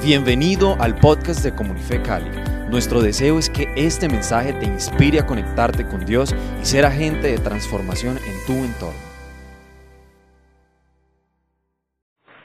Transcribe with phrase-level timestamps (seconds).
[0.00, 2.30] Bienvenido al podcast de Comunife Cali.
[2.70, 6.32] Nuestro deseo es que este mensaje te inspire a conectarte con Dios
[6.62, 9.00] y ser agente de transformación en tu entorno.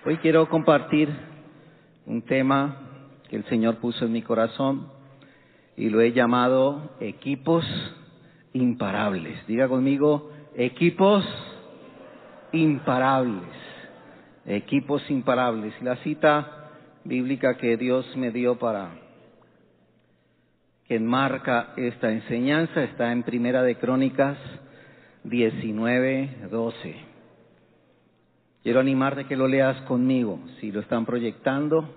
[0.04, 1.10] Hoy quiero compartir
[2.08, 2.76] un tema
[3.30, 4.88] que el Señor puso en mi corazón
[5.78, 7.64] y lo he llamado equipos
[8.54, 9.46] imparables.
[9.46, 11.24] Diga conmigo, equipos
[12.52, 13.48] imparables.
[14.48, 15.80] Equipos imparables.
[15.84, 16.63] La cita
[17.06, 18.92] bíblica que Dios me dio para
[20.88, 24.38] que enmarca esta enseñanza está en Primera de Crónicas
[25.24, 26.96] 19, 12.
[28.64, 31.90] Quiero animarte que lo leas conmigo, si lo están proyectando.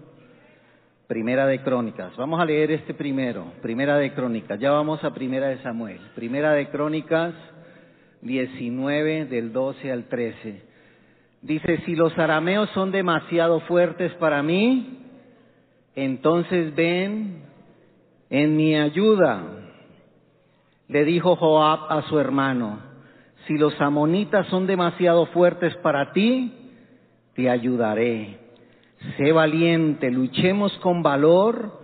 [1.07, 2.17] Primera de Crónicas.
[2.17, 3.53] Vamos a leer este primero.
[3.63, 4.59] Primera de Crónicas.
[4.59, 6.01] Ya vamos a Primera de Samuel.
[6.17, 7.33] Primera de Crónicas
[8.23, 10.66] 19 del 12 al 13.
[11.43, 14.99] Dice, si los arameos son demasiado fuertes para mí,
[15.95, 17.43] entonces ven
[18.31, 19.43] en mi ayuda.
[20.89, 22.81] Le dijo Joab a su hermano,
[23.47, 26.53] si los amonitas son demasiado fuertes para ti,
[27.35, 28.39] te ayudaré.
[29.17, 31.79] Sé valiente, luchemos con valor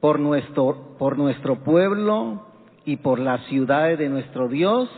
[0.00, 2.46] por nuestro, por nuestro pueblo
[2.84, 4.88] y por las ciudades de nuestro Dios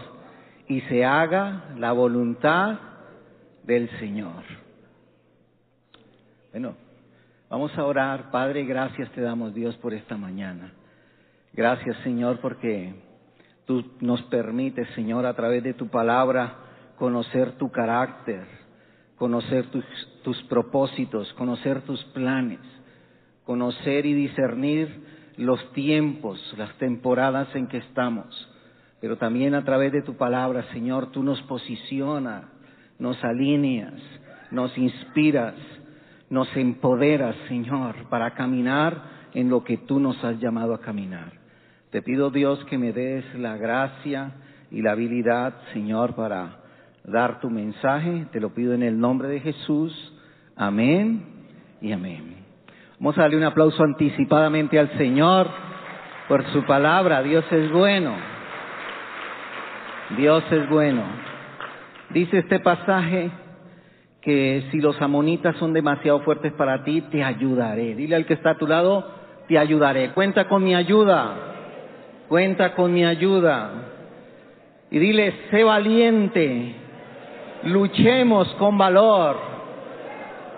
[0.69, 2.79] y se haga la voluntad
[3.67, 4.45] del Señor.
[6.53, 6.75] Bueno,
[7.51, 8.31] vamos a orar.
[8.31, 10.73] Padre, gracias te damos Dios por esta mañana.
[11.53, 12.95] Gracias Señor porque
[13.67, 16.55] tú nos permites, Señor, a través de tu palabra,
[16.97, 18.47] conocer tu carácter,
[19.17, 19.67] conocer
[20.23, 22.61] tus, propósitos, conocer tus planes,
[23.45, 28.27] conocer y discernir los tiempos, las temporadas en que estamos.
[29.01, 32.45] Pero también a través de tu palabra, Señor, tú nos posicionas,
[32.99, 33.95] nos alineas,
[34.51, 35.55] nos inspiras,
[36.31, 41.33] nos empoderas, Señor, para caminar en lo que tú nos has llamado a caminar.
[41.91, 44.33] Te pido, Dios, que me des la gracia
[44.71, 46.59] y la habilidad, Señor, para
[47.05, 48.27] dar tu mensaje.
[48.33, 49.93] Te lo pido en el nombre de Jesús.
[50.57, 51.25] Amén
[51.81, 52.37] y amén.
[52.99, 55.49] Vamos a darle un aplauso anticipadamente al Señor
[56.29, 57.23] por su palabra.
[57.23, 58.15] Dios es bueno.
[60.17, 61.03] Dios es bueno.
[62.11, 63.31] Dice este pasaje
[64.21, 67.95] que si los amonitas son demasiado fuertes para ti, te ayudaré.
[67.95, 69.07] Dile al que está a tu lado,
[69.49, 70.11] te ayudaré.
[70.11, 71.35] Cuenta con mi ayuda.
[72.29, 73.71] Cuenta con mi ayuda.
[74.91, 76.75] Y dile, sé valiente.
[77.65, 79.37] Luchemos con valor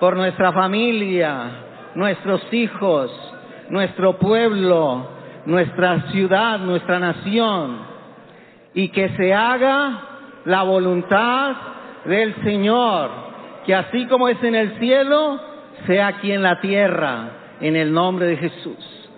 [0.00, 1.50] por nuestra familia,
[1.94, 3.10] nuestros hijos,
[3.70, 5.08] nuestro pueblo,
[5.46, 7.78] nuestra ciudad, nuestra nación.
[8.74, 11.56] Y que se haga la voluntad
[12.04, 13.10] del Señor,
[13.66, 15.40] que así como es en el cielo,
[15.86, 19.10] sea aquí en la tierra, en el nombre de Jesús.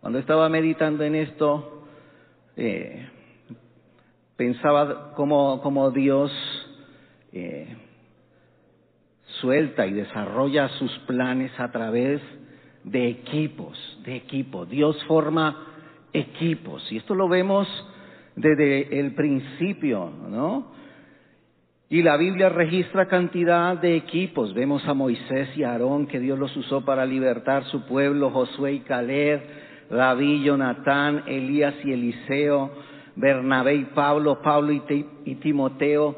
[0.00, 1.84] Cuando estaba meditando en esto,
[2.56, 3.08] eh,
[4.36, 6.32] pensaba cómo, Dios
[7.32, 7.76] eh,
[9.40, 12.20] suelta y desarrolla sus planes a través
[12.84, 14.68] de equipos, de equipos.
[14.68, 15.68] Dios forma
[16.12, 16.90] equipos.
[16.90, 17.68] Y esto lo vemos
[18.36, 20.72] desde el principio, ¿no?
[21.92, 24.54] Y la Biblia registra cantidad de equipos.
[24.54, 28.80] Vemos a Moisés y Aarón que Dios los usó para libertar su pueblo, Josué y
[28.80, 29.42] Caleb,
[29.90, 32.70] David, Jonatán, Elías y Eliseo,
[33.14, 34.82] Bernabé y Pablo, Pablo y,
[35.26, 36.16] y Timoteo.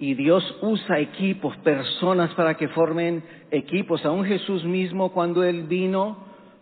[0.00, 3.22] Y Dios usa equipos, personas para que formen
[3.52, 4.04] equipos.
[4.04, 6.16] Aún Jesús mismo cuando Él vino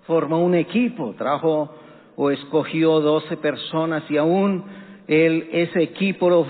[0.07, 1.75] formó un equipo, trajo
[2.17, 6.47] o escogió doce personas y aún él, ese equipo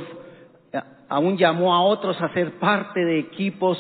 [1.09, 3.79] aún llamó a otros a ser parte de equipos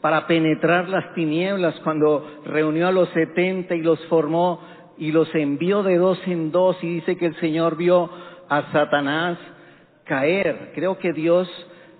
[0.00, 4.60] para penetrar las tinieblas cuando reunió a los setenta y los formó
[4.98, 8.10] y los envió de dos en dos y dice que el Señor vio
[8.48, 9.38] a Satanás
[10.04, 10.72] caer.
[10.74, 11.48] Creo que Dios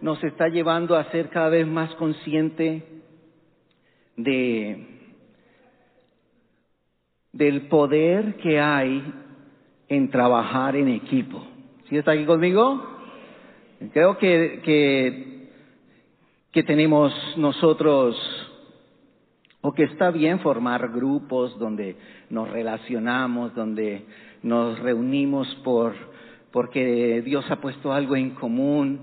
[0.01, 2.85] nos está llevando a ser cada vez más consciente
[4.17, 4.95] de
[7.33, 9.03] del poder que hay
[9.89, 11.54] en trabajar en equipo.
[11.89, 12.83] ¿Sí está aquí conmigo?
[13.93, 15.51] Creo que, que,
[16.51, 18.17] que tenemos nosotros,
[19.61, 21.97] o que está bien formar grupos donde
[22.31, 24.07] nos relacionamos, donde
[24.43, 25.93] nos reunimos por,
[26.53, 29.01] porque Dios ha puesto algo en común,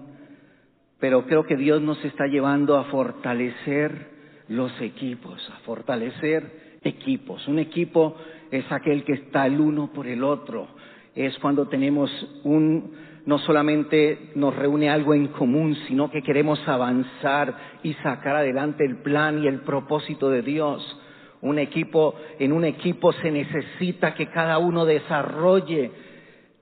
[0.99, 4.09] pero creo que Dios nos está llevando a fortalecer
[4.47, 7.47] los equipos, a fortalecer equipos.
[7.47, 8.15] Un equipo
[8.49, 10.67] es aquel que está el uno por el otro.
[11.15, 12.09] Es cuando tenemos
[12.43, 12.93] un,
[13.25, 17.53] no solamente nos reúne algo en común, sino que queremos avanzar
[17.83, 20.97] y sacar adelante el plan y el propósito de Dios.
[21.41, 25.91] Un equipo, en un equipo se necesita que cada uno desarrolle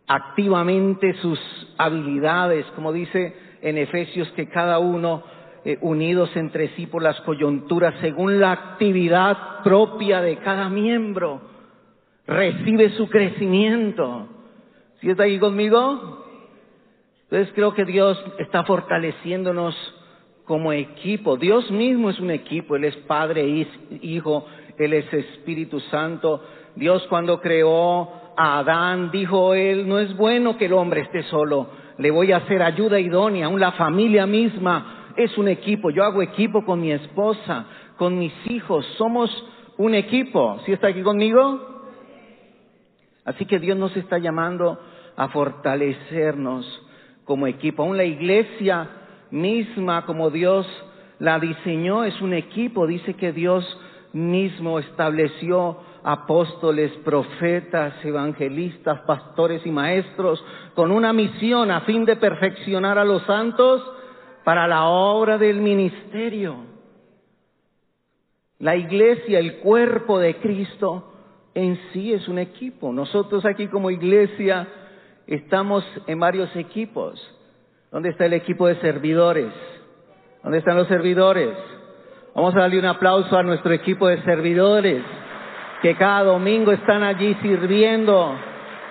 [0.08, 1.40] activamente sus
[1.78, 5.24] habilidades, como dice en Efesios, que cada uno
[5.66, 11.42] eh, unidos entre sí por las coyunturas según la actividad propia de cada miembro,
[12.26, 14.39] recibe su crecimiento.
[15.02, 16.26] ¿Sí está ahí conmigo?
[17.24, 19.76] Entonces creo que Dios está fortaleciéndonos
[20.46, 21.38] como equipo.
[21.38, 23.48] Dios mismo es un equipo, Él es Padre,
[24.02, 24.46] Hijo,
[24.78, 26.44] Él es Espíritu Santo.
[26.76, 31.68] Dios cuando creó a Adán dijo Él, no es bueno que el hombre esté solo,
[31.98, 35.92] le voy a hacer ayuda idónea, aún la familia misma es un equipo.
[35.92, 37.66] Yo hago equipo con mi esposa,
[37.98, 39.30] con mis hijos, somos
[39.78, 40.60] un equipo.
[40.66, 41.69] ¿Sí está aquí conmigo?
[43.30, 44.80] Así que Dios nos está llamando
[45.16, 46.66] a fortalecernos
[47.26, 47.84] como equipo.
[47.84, 48.90] Aún la iglesia
[49.30, 50.66] misma, como Dios
[51.20, 52.88] la diseñó, es un equipo.
[52.88, 53.64] Dice que Dios
[54.14, 60.44] mismo estableció apóstoles, profetas, evangelistas, pastores y maestros
[60.74, 63.84] con una misión a fin de perfeccionar a los santos
[64.44, 66.56] para la obra del ministerio.
[68.58, 71.09] La iglesia, el cuerpo de Cristo
[71.60, 72.94] en sí es un equipo.
[72.94, 74.68] Nosotros aquí como iglesia
[75.28, 77.20] estamos en varios equipos.
[77.92, 79.52] ¿Dónde está el equipo de servidores?
[80.42, 81.50] ¿Dónde están los servidores?
[82.34, 85.04] Vamos a darle un aplauso a nuestro equipo de servidores
[85.82, 88.36] que cada domingo están allí sirviendo,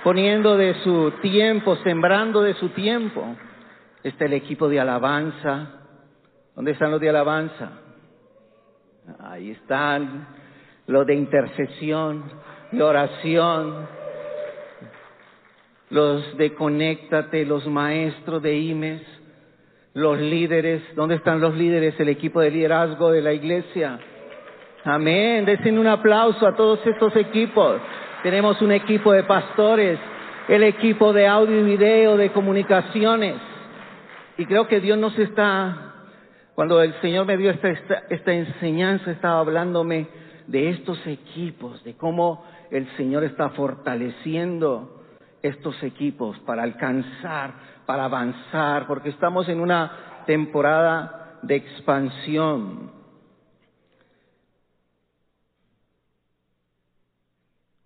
[0.05, 3.25] poniendo de su tiempo, sembrando de su tiempo.
[4.03, 5.71] Está el equipo de alabanza.
[6.55, 7.71] ¿Dónde están los de alabanza?
[9.21, 10.29] Ahí están
[10.89, 12.25] los de intercesión,
[12.71, 13.87] de oración,
[15.91, 19.03] los de Conéctate, los maestros de IMES,
[19.95, 21.99] los líderes, ¿dónde están los líderes?
[21.99, 23.99] El equipo de liderazgo de la iglesia.
[24.85, 27.81] Amén, desen un aplauso a todos estos equipos.
[28.23, 29.99] Tenemos un equipo de pastores,
[30.49, 33.37] el equipo de audio y video, de comunicaciones.
[34.37, 35.95] Y creo que Dios nos está,
[36.55, 40.07] cuando el Señor me dio esta, esta, esta enseñanza, estaba hablándome
[40.49, 45.05] de estos equipos, de cómo el Señor está fortaleciendo
[45.43, 47.53] estos equipos para alcanzar,
[47.85, 52.91] para avanzar, porque estamos en una temporada de expansión.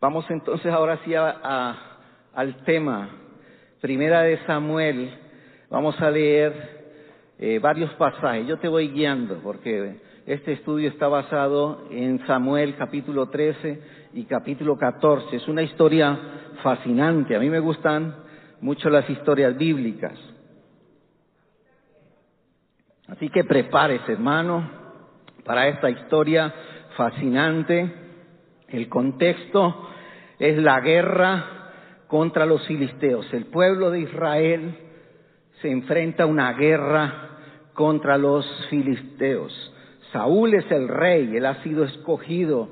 [0.00, 1.76] Vamos entonces ahora sí a,
[2.32, 3.10] al tema.
[3.80, 5.12] Primera de Samuel,
[5.68, 8.46] vamos a leer eh, varios pasajes.
[8.46, 13.82] Yo te voy guiando porque este estudio está basado en Samuel capítulo 13
[14.14, 15.34] y capítulo 14.
[15.34, 16.16] Es una historia
[16.62, 17.34] fascinante.
[17.34, 18.14] A mí me gustan
[18.60, 20.16] mucho las historias bíblicas.
[23.08, 24.70] Así que prepárese, hermano,
[25.44, 26.54] para esta historia
[26.96, 27.92] fascinante.
[28.68, 29.88] El contexto
[30.38, 31.44] es la guerra
[32.06, 33.26] contra los filisteos.
[33.34, 34.78] El pueblo de Israel
[35.60, 37.28] se enfrenta a una guerra
[37.74, 39.71] contra los filisteos.
[40.12, 42.68] Saúl es el rey, él ha sido escogido,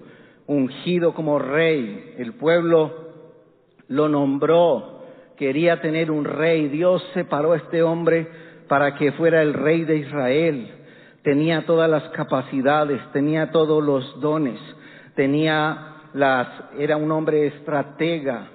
[0.47, 2.15] ungido como rey.
[2.19, 2.93] El pueblo
[3.89, 5.05] lo nombró,
[5.37, 6.69] quería tener un rey.
[6.69, 8.29] Dios separó a este hombre
[8.69, 10.71] para que fuera el rey de Israel.
[11.23, 14.59] Tenía todas las capacidades, tenía todos los dones,
[15.15, 18.49] tenía las, era un hombre estratega,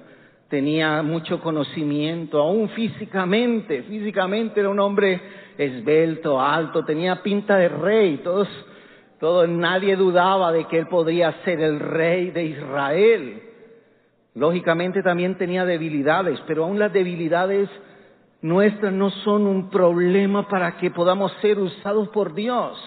[0.48, 5.20] tenía mucho conocimiento, aún físicamente, físicamente era un hombre
[5.58, 8.48] esbelto, alto, tenía pinta de rey, todos,
[9.18, 13.42] todos, nadie dudaba de que él podría ser el rey de Israel.
[14.34, 17.70] Lógicamente también tenía debilidades, pero aún las debilidades
[18.42, 22.78] nuestras no son un problema para que podamos ser usados por Dios.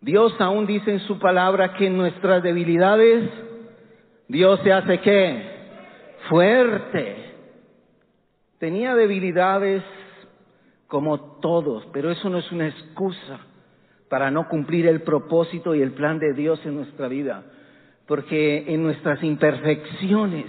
[0.00, 3.28] Dios aún dice en su palabra que en nuestras debilidades
[4.28, 5.50] Dios se hace qué?
[6.28, 7.34] Fuerte.
[8.58, 9.82] Tenía debilidades
[10.86, 13.40] como todos, pero eso no es una excusa
[14.10, 17.44] para no cumplir el propósito y el plan de Dios en nuestra vida
[18.10, 20.46] porque en nuestras imperfecciones,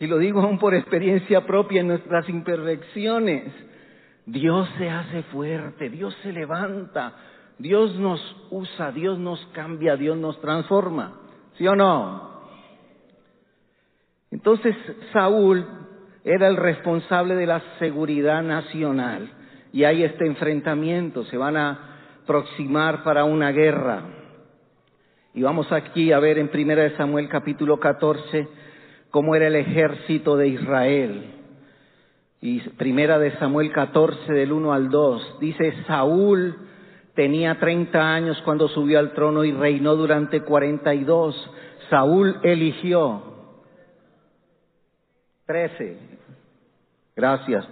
[0.00, 3.52] y lo digo aún por experiencia propia, en nuestras imperfecciones,
[4.24, 7.12] Dios se hace fuerte, Dios se levanta,
[7.58, 11.20] Dios nos usa, Dios nos cambia, Dios nos transforma.
[11.58, 12.40] ¿Sí o no?
[14.30, 14.74] Entonces
[15.12, 15.66] Saúl
[16.24, 19.30] era el responsable de la seguridad nacional
[19.74, 21.91] y hay este enfrentamiento, se van a
[22.22, 24.02] aproximar para una guerra.
[25.34, 28.48] Y vamos aquí a ver en Primera de Samuel capítulo 14
[29.10, 31.24] cómo era el ejército de Israel.
[32.40, 36.56] Y Primera de Samuel 14 del 1 al 2 dice Saúl
[37.14, 41.50] tenía 30 años cuando subió al trono y reinó durante 42.
[41.90, 43.22] Saúl eligió
[45.46, 45.98] 13.
[47.16, 47.66] Gracias.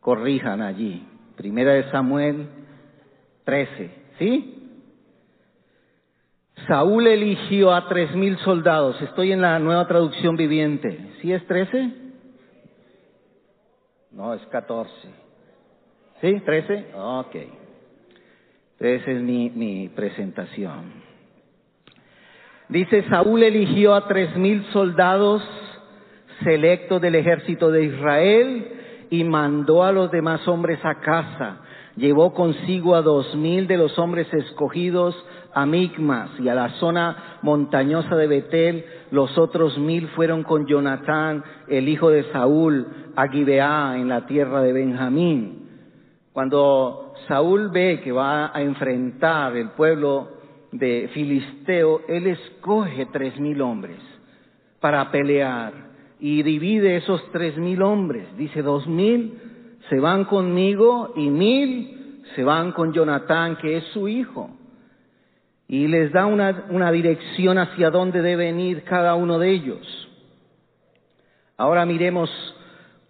[0.00, 1.06] Corrijan allí.
[1.36, 2.61] Primera de Samuel
[3.44, 3.90] 13.
[4.18, 4.58] ¿Sí?
[6.66, 9.00] Saúl eligió a tres mil soldados.
[9.02, 10.98] Estoy en la nueva traducción viviente.
[11.20, 11.92] ¿Sí es 13?
[14.12, 14.92] No, es 14.
[16.20, 16.28] ¿Sí?
[16.28, 16.84] ¿13?
[16.94, 17.36] Ok.
[18.78, 21.02] Esa es mi, mi presentación.
[22.68, 25.42] Dice, Saúl eligió a tres mil soldados
[26.42, 28.72] selectos del ejército de Israel
[29.10, 31.58] y mandó a los demás hombres a casa.
[31.96, 35.14] Llevó consigo a dos mil de los hombres escogidos
[35.52, 38.84] a Micmas y a la zona montañosa de Betel.
[39.10, 44.62] Los otros mil fueron con Jonatán, el hijo de Saúl, a Gibeá, en la tierra
[44.62, 45.68] de Benjamín.
[46.32, 50.28] Cuando Saúl ve que va a enfrentar el pueblo
[50.72, 53.98] de Filisteo, él escoge tres mil hombres
[54.80, 55.74] para pelear
[56.18, 58.34] y divide esos tres mil hombres.
[58.38, 59.51] Dice dos mil
[59.92, 64.48] se van conmigo y mil se van con Jonatán, que es su hijo.
[65.68, 70.08] Y les da una, una dirección hacia dónde deben ir cada uno de ellos.
[71.58, 72.30] Ahora miremos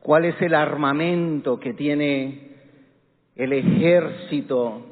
[0.01, 2.51] cuál es el armamento que tiene
[3.37, 4.83] el ejército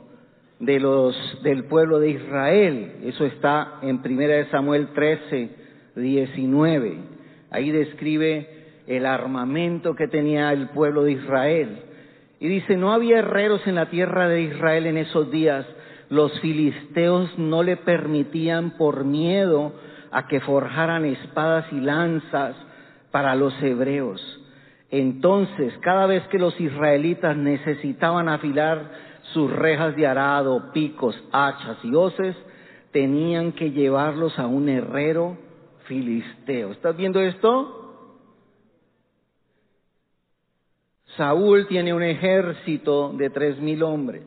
[0.61, 2.93] de los, del pueblo de Israel.
[3.03, 5.51] Eso está en Primera de Samuel 13,
[5.97, 6.99] 19.
[7.51, 11.83] Ahí describe el armamento que tenía el pueblo de Israel.
[12.41, 15.67] Y dice, no había herreros en la tierra de Israel en esos días.
[16.09, 19.73] Los filisteos no le permitían por miedo
[20.11, 22.57] a que forjaran espadas y lanzas
[23.11, 24.21] para los hebreos.
[24.91, 28.91] Entonces, cada vez que los israelitas necesitaban afilar
[29.33, 32.37] sus rejas de arado, picos, hachas y hoces,
[32.91, 35.39] tenían que llevarlos a un herrero
[35.85, 36.73] filisteo.
[36.73, 37.80] ¿Estás viendo esto?
[41.17, 44.25] Saúl tiene un ejército de tres mil hombres,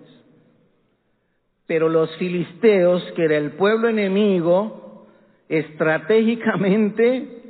[1.66, 5.08] pero los filisteos, que era el pueblo enemigo,
[5.50, 7.42] estratégicamente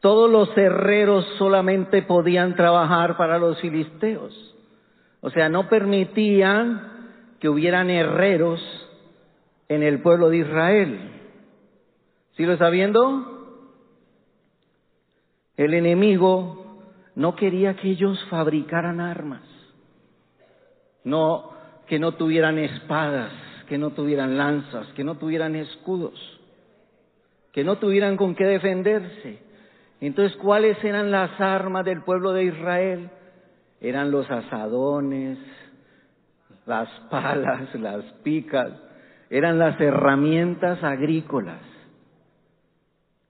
[0.00, 4.54] todos los herreros solamente podían trabajar para los filisteos.
[5.20, 8.60] O sea, no permitían que hubieran herreros
[9.68, 11.10] en el pueblo de Israel.
[12.36, 13.32] ¿Sí lo está viendo?
[15.56, 16.65] El enemigo
[17.16, 19.42] no quería que ellos fabricaran armas.
[21.02, 21.50] No,
[21.86, 23.32] que no tuvieran espadas,
[23.68, 26.14] que no tuvieran lanzas, que no tuvieran escudos,
[27.52, 29.38] que no tuvieran con qué defenderse.
[30.00, 33.10] Entonces, ¿cuáles eran las armas del pueblo de Israel?
[33.80, 35.38] Eran los asadones,
[36.66, 38.72] las palas, las picas,
[39.30, 41.62] eran las herramientas agrícolas.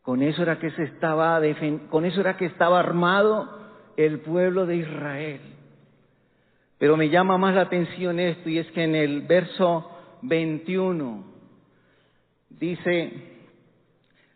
[0.03, 1.41] Con eso era que se estaba
[1.89, 3.66] con eso era que estaba armado
[3.97, 5.41] el pueblo de Israel.
[6.79, 9.91] Pero me llama más la atención esto y es que en el verso
[10.23, 11.25] 21
[12.51, 13.37] dice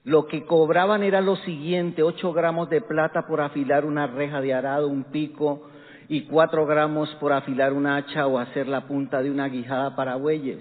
[0.05, 4.55] lo que cobraban era lo siguiente, ocho gramos de plata por afilar una reja de
[4.55, 5.69] arado, un pico,
[6.09, 10.17] y cuatro gramos por afilar un hacha o hacer la punta de una guijada para
[10.17, 10.59] bueyes.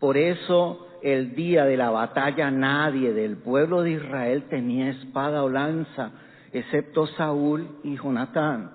[0.00, 5.48] Por eso el día de la batalla nadie del pueblo de Israel tenía espada o
[5.48, 6.10] lanza,
[6.52, 8.72] excepto Saúl y Jonatán.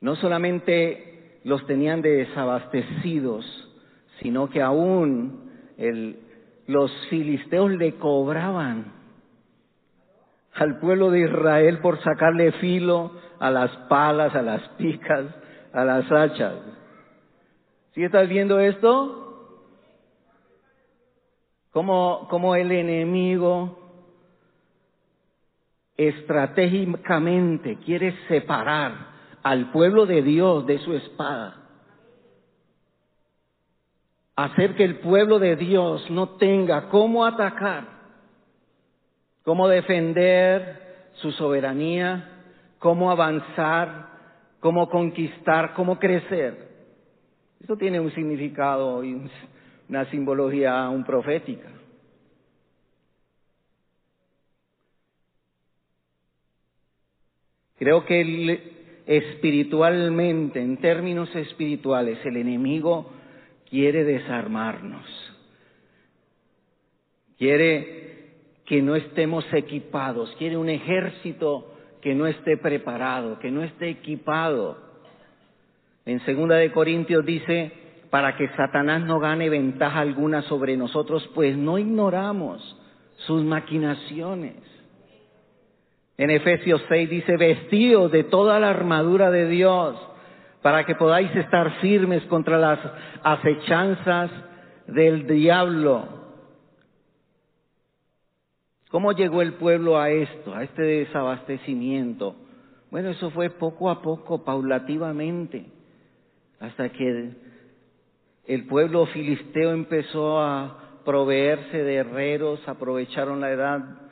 [0.00, 3.44] No solamente los tenían desabastecidos,
[4.20, 6.18] sino que aún el,
[6.66, 8.92] los filisteos le cobraban
[10.54, 15.26] al pueblo de Israel por sacarle filo a las palas, a las picas,
[15.72, 16.54] a las hachas.
[17.94, 19.20] ¿Sí estás viendo esto?
[21.72, 23.83] Como, como el enemigo
[25.96, 31.64] estratégicamente quiere separar al pueblo de Dios de su espada
[34.36, 37.86] hacer que el pueblo de Dios no tenga cómo atacar,
[39.44, 42.42] cómo defender su soberanía,
[42.78, 44.08] cómo avanzar,
[44.60, 46.68] cómo conquistar, cómo crecer.
[47.62, 49.28] Eso tiene un significado y
[49.88, 51.68] una simbología un profética.
[57.78, 58.74] Creo que
[59.06, 63.10] espiritualmente, en términos espirituales, el enemigo
[63.68, 65.04] quiere desarmarnos.
[67.36, 68.04] Quiere
[68.64, 74.78] que no estemos equipados, quiere un ejército que no esté preparado, que no esté equipado.
[76.06, 77.72] En segunda de Corintios dice,
[78.10, 82.76] para que Satanás no gane ventaja alguna sobre nosotros, pues no ignoramos
[83.26, 84.54] sus maquinaciones.
[86.16, 89.96] En Efesios 6 dice, vestidos de toda la armadura de Dios,
[90.62, 92.78] para que podáis estar firmes contra las
[93.22, 94.30] acechanzas
[94.86, 96.08] del diablo.
[98.90, 102.36] ¿Cómo llegó el pueblo a esto, a este desabastecimiento?
[102.92, 105.66] Bueno, eso fue poco a poco, paulativamente,
[106.60, 107.32] hasta que
[108.46, 114.03] el pueblo filisteo empezó a proveerse de herreros, aprovecharon la edad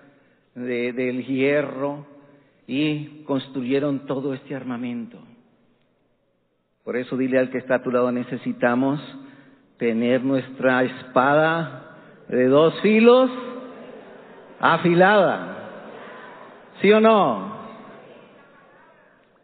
[0.54, 2.06] del hierro
[2.66, 5.18] y construyeron todo este armamento.
[6.84, 9.00] Por eso dile al que está a tu lado, necesitamos
[9.78, 11.96] tener nuestra espada
[12.28, 13.30] de dos filos
[14.58, 15.58] afilada.
[16.80, 17.52] ¿Sí o no?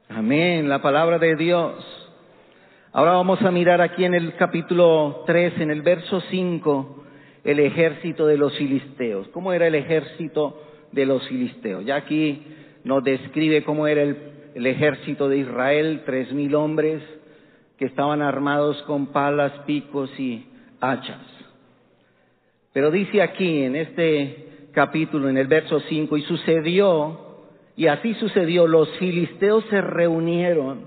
[0.09, 1.99] Amén, la palabra de Dios.
[2.93, 7.05] Ahora vamos a mirar aquí en el capítulo 3, en el verso 5,
[7.45, 9.29] el ejército de los filisteos.
[9.29, 11.85] ¿Cómo era el ejército de los filisteos?
[11.85, 12.43] Ya aquí
[12.85, 17.03] nos describe cómo era el, ejército de Israel, tres mil hombres
[17.77, 20.47] que estaban armados con palas, picos y
[20.81, 21.25] hachas.
[22.73, 28.67] Pero dice aquí en este capítulo, en el verso 5, y sucedió, y así sucedió,
[28.67, 30.87] los filisteos se reunieron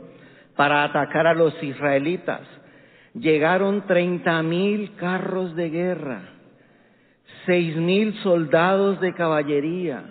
[0.56, 2.42] para atacar a los israelitas.
[3.14, 6.30] Llegaron treinta mil carros de guerra,
[7.46, 10.04] seis mil soldados de caballería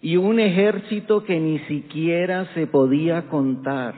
[0.00, 3.94] y un ejército que ni siquiera se podía contar.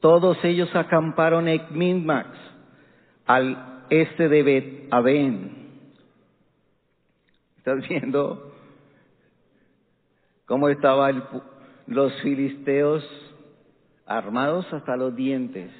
[0.00, 2.30] Todos ellos acamparon en Minmax,
[3.26, 5.64] al este de Bet Aben.
[7.58, 8.52] ¿Estás viendo
[10.46, 11.24] cómo estaban
[11.86, 13.04] los filisteos
[14.06, 15.70] armados hasta los dientes,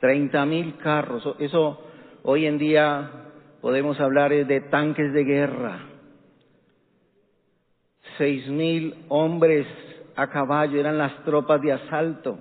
[0.00, 1.80] treinta mil carros, eso
[2.22, 3.25] hoy en día
[3.66, 5.80] podemos hablar de tanques de guerra,
[8.16, 9.66] seis mil hombres
[10.14, 12.38] a caballo, eran las tropas de asalto,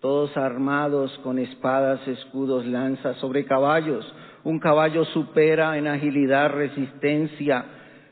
[0.00, 4.12] todos armados con espadas, escudos, lanzas sobre caballos.
[4.42, 7.64] Un caballo supera en agilidad, resistencia,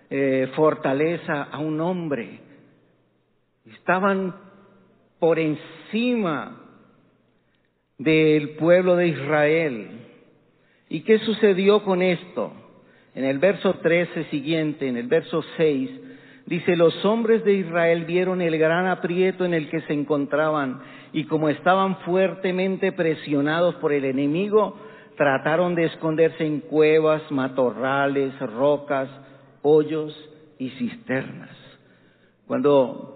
[0.09, 2.39] eh, fortaleza a un hombre.
[3.67, 4.33] Estaban
[5.19, 6.57] por encima
[7.99, 10.04] del pueblo de Israel.
[10.89, 12.53] ¿Y qué sucedió con esto?
[13.15, 15.91] En el verso 13 siguiente, en el verso 6,
[16.47, 20.81] dice, los hombres de Israel vieron el gran aprieto en el que se encontraban
[21.13, 24.77] y como estaban fuertemente presionados por el enemigo,
[25.17, 29.09] trataron de esconderse en cuevas, matorrales, rocas,
[29.63, 30.13] hoyos
[30.59, 31.57] y cisternas.
[32.47, 33.15] Cuando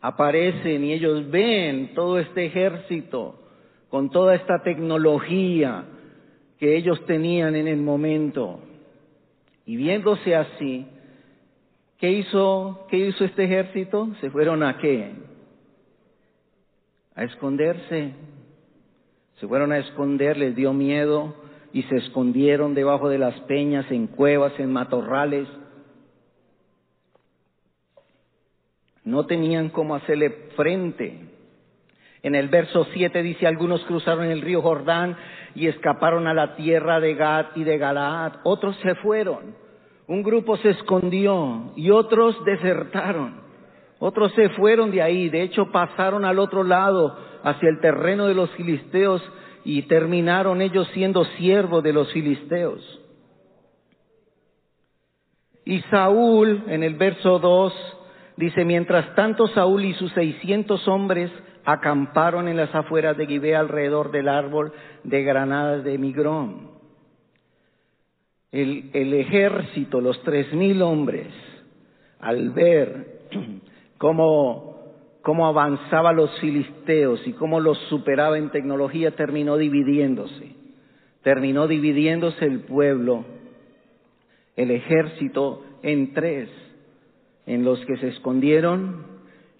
[0.00, 3.40] aparecen y ellos ven todo este ejército
[3.88, 5.84] con toda esta tecnología
[6.58, 8.60] que ellos tenían en el momento.
[9.64, 10.86] Y viéndose así,
[11.98, 14.08] ¿qué hizo, qué hizo este ejército?
[14.20, 15.12] Se fueron a qué?
[17.14, 18.12] A esconderse.
[19.40, 21.34] Se fueron a esconder, les dio miedo
[21.72, 25.46] y se escondieron debajo de las peñas, en cuevas, en matorrales
[29.06, 31.25] no tenían cómo hacerle frente.
[32.26, 35.16] En el verso 7 dice, algunos cruzaron el río Jordán
[35.54, 38.40] y escaparon a la tierra de Gad y de Galaad.
[38.42, 39.54] Otros se fueron.
[40.08, 43.42] Un grupo se escondió y otros desertaron.
[44.00, 45.28] Otros se fueron de ahí.
[45.28, 49.22] De hecho, pasaron al otro lado, hacia el terreno de los filisteos
[49.64, 53.00] y terminaron ellos siendo siervos de los filisteos.
[55.64, 57.96] Y Saúl, en el verso 2,
[58.36, 61.30] Dice, mientras tanto Saúl y sus seiscientos hombres
[61.66, 66.70] acamparon en las afueras de Gibea alrededor del árbol de granadas de Migrón.
[68.52, 71.26] El, ejército, los tres mil hombres,
[72.20, 73.26] al ver
[73.98, 80.54] cómo, cómo avanzaba los filisteos y cómo los superaba en tecnología, terminó dividiéndose.
[81.22, 83.24] Terminó dividiéndose el pueblo,
[84.54, 86.48] el ejército en tres
[87.44, 89.04] en los que se escondieron,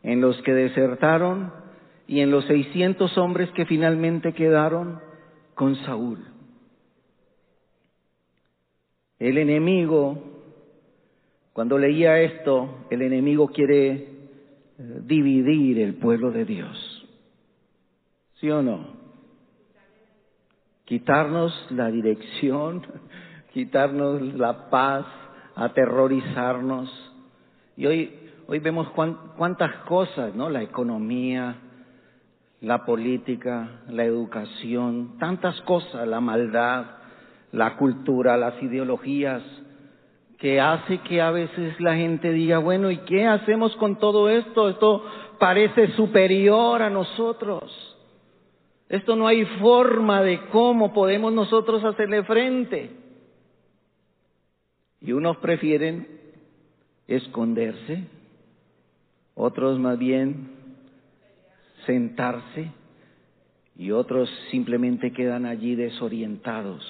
[0.05, 1.53] en los que desertaron
[2.07, 5.01] y en los seiscientos hombres que finalmente quedaron
[5.55, 6.19] con Saúl.
[9.19, 10.23] El enemigo,
[11.53, 14.07] cuando leía esto, el enemigo quiere eh,
[14.79, 17.09] dividir el pueblo de Dios.
[18.41, 18.89] ¿Sí o no?
[20.85, 22.87] Quitarnos la dirección,
[23.53, 25.07] quitarnos la paz,
[25.55, 27.07] aterrorizarnos
[27.77, 28.15] y hoy,
[28.47, 30.49] hoy vemos cuántas cosas, ¿no?
[30.49, 31.57] La economía,
[32.67, 36.85] la política, la educación, tantas cosas, la maldad,
[37.53, 39.41] la cultura, las ideologías,
[40.37, 44.69] que hace que a veces la gente diga, bueno, ¿y qué hacemos con todo esto?
[44.69, 45.05] Esto
[45.39, 47.71] parece superior a nosotros.
[48.89, 52.91] Esto no hay forma de cómo podemos nosotros hacerle frente.
[55.01, 56.09] Y unos prefieren
[57.07, 58.09] esconderse,
[59.37, 60.56] otros más bien
[61.87, 62.71] sentarse
[63.79, 66.83] y otros simplemente quedan allí desorientados.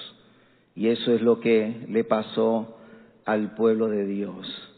[0.75, 2.77] Y eso es lo que le pasó
[3.25, 4.73] al pueblo de Dios.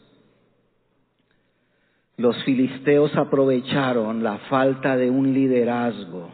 [2.16, 6.30] Los filisteos aprovecharon la falta de un liderazgo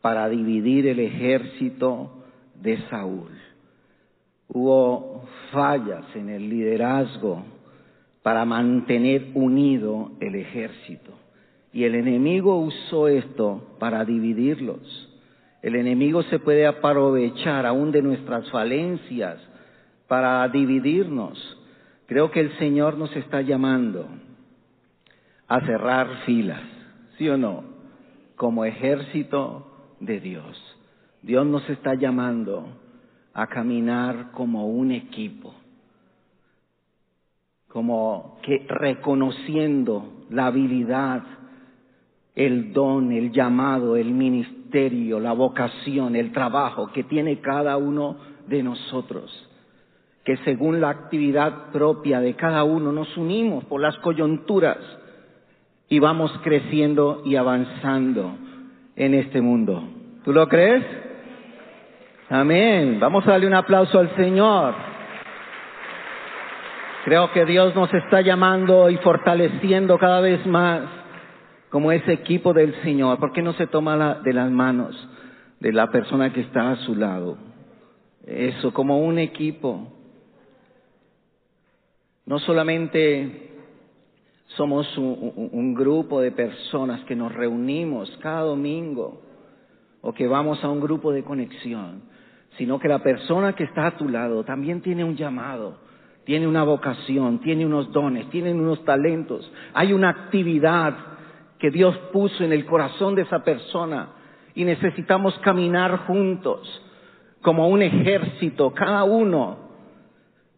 [0.00, 3.30] para dividir el ejército de Saúl.
[4.48, 7.44] Hubo fallas en el liderazgo
[8.22, 11.25] para mantener unido el ejército.
[11.76, 14.80] Y el enemigo usó esto para dividirlos.
[15.60, 19.36] El enemigo se puede aprovechar aún de nuestras falencias
[20.08, 21.36] para dividirnos.
[22.06, 24.08] Creo que el Señor nos está llamando
[25.48, 26.62] a cerrar filas,
[27.18, 27.62] ¿sí o no?
[28.36, 30.56] Como ejército de Dios.
[31.20, 32.68] Dios nos está llamando
[33.34, 35.54] a caminar como un equipo,
[37.68, 41.35] como que reconociendo la habilidad,
[42.36, 48.62] el don, el llamado, el ministerio, la vocación, el trabajo que tiene cada uno de
[48.62, 49.50] nosotros,
[50.22, 54.76] que según la actividad propia de cada uno nos unimos por las coyunturas
[55.88, 58.36] y vamos creciendo y avanzando
[58.96, 59.82] en este mundo.
[60.22, 60.84] ¿Tú lo crees?
[62.28, 62.98] Amén.
[63.00, 64.74] Vamos a darle un aplauso al Señor.
[67.04, 70.82] Creo que Dios nos está llamando y fortaleciendo cada vez más
[71.76, 73.18] como ese equipo del Señor.
[73.18, 74.96] ¿Por qué no se toma de las manos
[75.60, 77.36] de la persona que está a su lado?
[78.24, 79.86] Eso, como un equipo.
[82.24, 83.50] No solamente
[84.56, 89.20] somos un, grupo de personas que nos reunimos cada domingo
[90.00, 92.04] o que vamos a un grupo de conexión,
[92.56, 95.76] sino que la persona que está a tu lado también tiene un llamado,
[96.24, 101.15] tiene una vocación, tiene unos dones, tiene unos talentos, hay una actividad
[101.58, 104.08] que Dios puso en el corazón de esa persona
[104.54, 106.82] y necesitamos caminar juntos
[107.42, 109.66] como un ejército, cada uno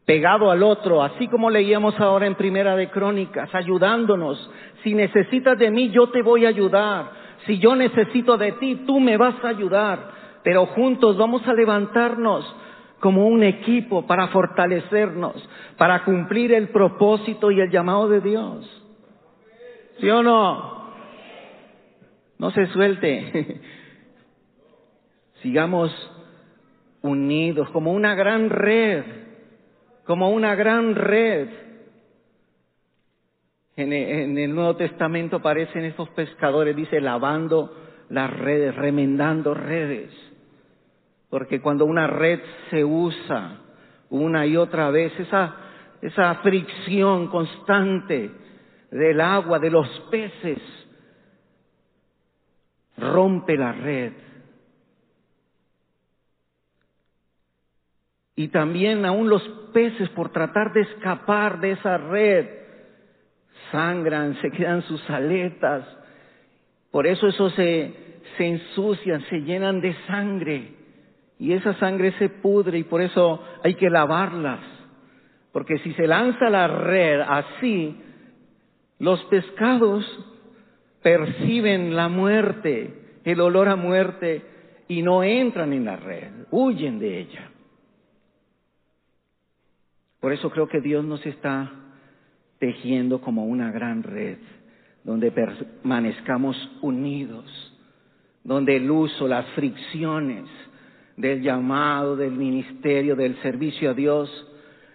[0.08, 4.50] pegado al otro, así como leíamos ahora en Primera de Crónicas, ayudándonos.
[4.82, 7.10] Si necesitas de mí, yo te voy a ayudar.
[7.46, 9.98] Si yo necesito de ti, tú me vas a ayudar.
[10.42, 12.56] Pero juntos vamos a levantarnos
[13.00, 15.34] como un equipo para fortalecernos,
[15.76, 18.86] para cumplir el propósito y el llamado de Dios.
[20.00, 20.77] ¿Sí o no?
[22.38, 23.60] No se suelte.
[25.42, 25.90] Sigamos
[27.02, 29.04] unidos como una gran red
[30.08, 31.48] como una gran red.
[33.76, 37.76] En, el Nuevo Testamento aparecen estos pescadores, dice, lavando
[38.08, 40.10] las redes, remendando redes.
[41.28, 43.58] Porque cuando una red se usa
[44.08, 45.56] una y otra vez, esa,
[46.00, 48.30] esa fricción constante
[48.90, 50.58] del agua, de los peces,
[52.98, 54.12] rompe la red
[58.38, 59.42] Y también aún los
[59.74, 62.46] peces por tratar de escapar de esa red
[63.72, 65.84] sangran, se quedan sus aletas.
[66.92, 70.72] Por eso eso se, se ensucian, se llenan de sangre.
[71.40, 74.60] Y esa sangre se pudre y por eso hay que lavarlas.
[75.50, 78.00] Porque si se lanza la red así,
[79.00, 80.04] los pescados
[81.08, 82.90] perciben la muerte,
[83.24, 84.42] el olor a muerte,
[84.88, 87.50] y no entran en la red, huyen de ella.
[90.20, 91.72] Por eso creo que Dios nos está
[92.58, 94.36] tejiendo como una gran red,
[95.02, 97.46] donde permanezcamos unidos,
[98.44, 100.44] donde el uso, las fricciones
[101.16, 104.28] del llamado, del ministerio, del servicio a Dios,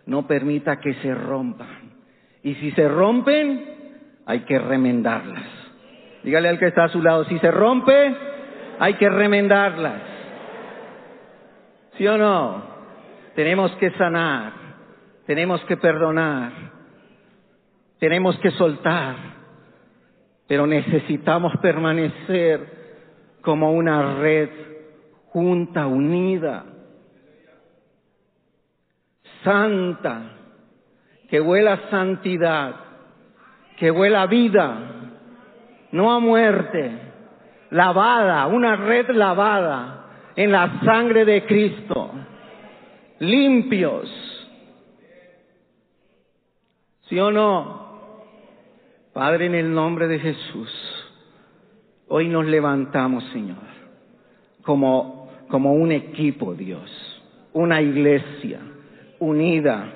[0.06, 1.91] no permita que se rompan.
[2.43, 3.65] Y si se rompen,
[4.28, 5.63] hay que remendarlas.
[6.23, 8.15] Dígale al que está a su lado, si se rompe,
[8.79, 10.01] hay que remendarlas.
[11.97, 12.63] ¿Sí o no?
[13.36, 14.63] Tenemos que sanar
[15.25, 16.51] tenemos que perdonar,
[17.99, 19.15] tenemos que soltar,
[20.47, 22.83] pero necesitamos permanecer
[23.41, 24.49] como una red
[25.27, 26.65] junta, unida,
[29.43, 30.21] santa,
[31.29, 32.75] que huela santidad,
[33.77, 35.03] que huela vida,
[35.93, 36.91] no a muerte.
[37.69, 42.12] lavada, una red lavada en la sangre de Cristo,
[43.19, 44.12] limpios.
[47.08, 47.84] ¿Sí o no?
[49.13, 50.69] Padre, en el nombre de Jesús,
[52.08, 53.58] hoy nos levantamos, Señor,
[54.63, 56.89] como, como un equipo, Dios,
[57.53, 58.60] una iglesia
[59.19, 59.93] unida,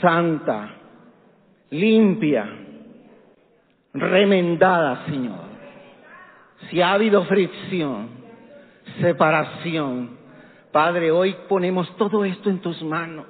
[0.00, 0.70] santa,
[1.70, 2.61] limpia,
[3.94, 5.52] remendada, Señor.
[6.70, 8.08] Si ha habido fricción,
[9.00, 10.22] separación,
[10.72, 13.26] Padre, hoy ponemos todo esto en tus manos.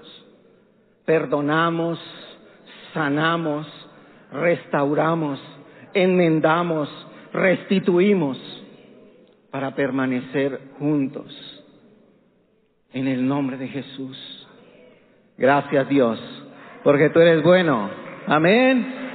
[1.04, 1.98] Perdonamos,
[2.94, 3.66] sanamos,
[4.30, 5.40] restauramos,
[5.92, 6.88] enmendamos,
[7.32, 8.38] restituimos
[9.50, 11.36] para permanecer juntos.
[12.92, 14.46] En el nombre de Jesús.
[15.36, 16.20] Gracias Dios,
[16.84, 17.90] porque tú eres bueno.
[18.28, 19.11] Amén.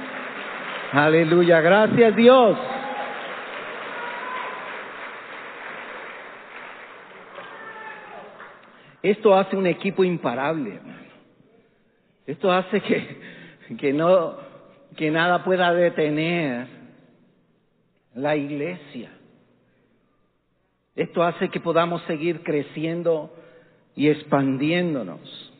[0.92, 1.60] Aleluya.
[1.60, 2.58] Gracias Dios.
[9.02, 10.98] Esto hace un equipo imparable, hermano.
[12.26, 13.20] Esto hace que,
[13.78, 14.36] que, no,
[14.96, 16.66] que nada pueda detener
[18.14, 19.10] la iglesia.
[20.96, 23.32] Esto hace que podamos seguir creciendo
[23.94, 25.54] y expandiéndonos.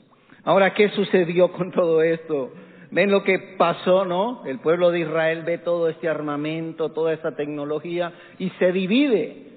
[0.45, 2.53] Ahora, ¿qué sucedió con todo esto?
[2.91, 4.43] Ven lo que pasó, ¿no?
[4.47, 9.49] El pueblo de Israel ve todo este armamento, toda esta tecnología y se divide.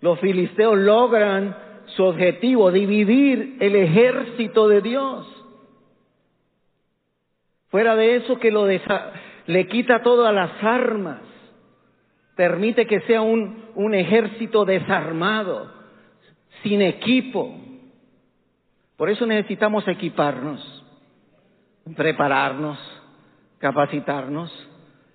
[0.00, 1.56] Los filisteos logran
[1.96, 5.26] su objetivo, dividir el ejército de Dios.
[7.70, 11.20] Fuera de eso que lo le quita todas las armas,
[12.36, 15.70] permite que sea un, un ejército desarmado,
[16.62, 17.54] sin equipo.
[18.96, 20.77] Por eso necesitamos equiparnos,
[21.96, 22.78] prepararnos,
[23.58, 24.50] capacitarnos.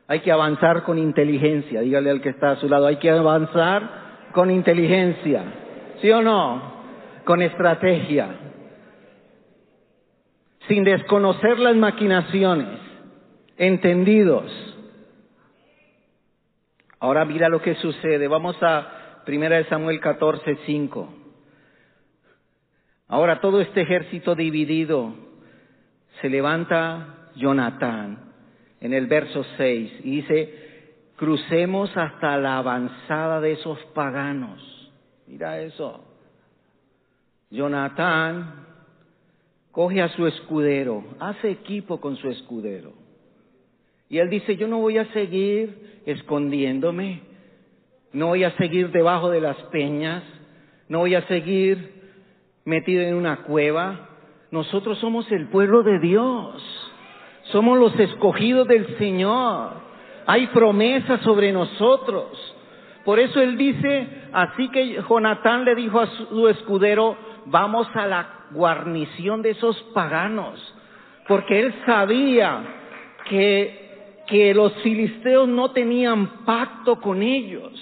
[0.08, 1.82] Hay que avanzar con inteligencia.
[1.82, 5.44] Dígale al que está a su lado, hay que avanzar con inteligencia.
[6.02, 6.74] ¿Sí o no?
[7.26, 8.28] Con estrategia.
[10.68, 12.80] Sin desconocer las maquinaciones.
[13.58, 14.52] Entendidos.
[17.00, 18.28] Ahora mira lo que sucede.
[18.28, 21.14] Vamos a 1 Samuel 14, 5.
[23.08, 25.14] Ahora todo este ejército dividido
[26.24, 28.18] se levanta Jonatán
[28.80, 30.54] en el verso 6 y dice,
[31.18, 34.74] crucemos hasta la avanzada de esos paganos
[35.28, 36.00] Mira eso.
[37.50, 38.68] Jonatán
[39.72, 42.94] coge a su escudero, hace equipo con su escudero.
[44.10, 47.22] Y él dice, yo no voy a seguir escondiéndome,
[48.14, 50.24] no voy a seguir debajo de las peñas,
[50.88, 52.14] no voy a seguir
[52.64, 54.13] metido en una cueva.
[54.54, 56.62] Nosotros somos el pueblo de Dios,
[57.46, 59.72] somos los escogidos del Señor.
[60.28, 62.28] Hay promesas sobre nosotros.
[63.04, 68.30] Por eso él dice, así que Jonatán le dijo a su escudero, vamos a la
[68.52, 70.60] guarnición de esos paganos,
[71.28, 72.64] porque él sabía
[73.28, 77.74] que, que los filisteos no tenían pacto con ellos.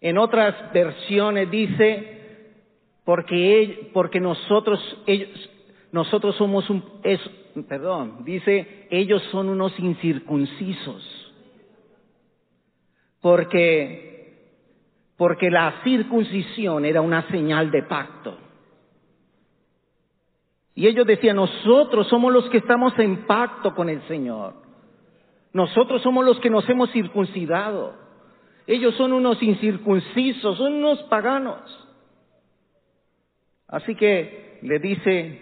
[0.00, 2.15] En otras versiones dice,
[3.06, 5.30] porque, porque nosotros, ellos,
[5.92, 6.82] nosotros somos un,
[7.66, 11.26] perdón, dice, ellos son unos incircuncisos
[13.20, 14.34] porque,
[15.16, 18.36] porque la circuncisión era una señal de pacto.
[20.74, 24.54] Y ellos decían, nosotros somos los que estamos en pacto con el Señor.
[25.52, 27.94] Nosotros somos los que nos hemos circuncidado.
[28.66, 31.85] Ellos son unos incircuncisos, son unos paganos.
[33.68, 35.40] Así que le dice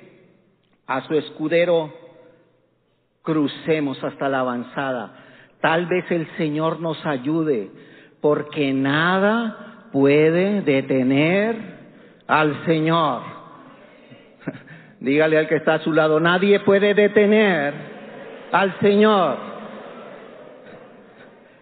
[0.87, 1.93] a su escudero,
[3.23, 5.13] crucemos hasta la avanzada.
[5.61, 7.71] Tal vez el Señor nos ayude,
[8.21, 11.57] porque nada puede detener
[12.27, 13.23] al Señor.
[15.01, 17.75] Dígale al que está a su lado, nadie puede detener
[18.53, 19.37] al Señor.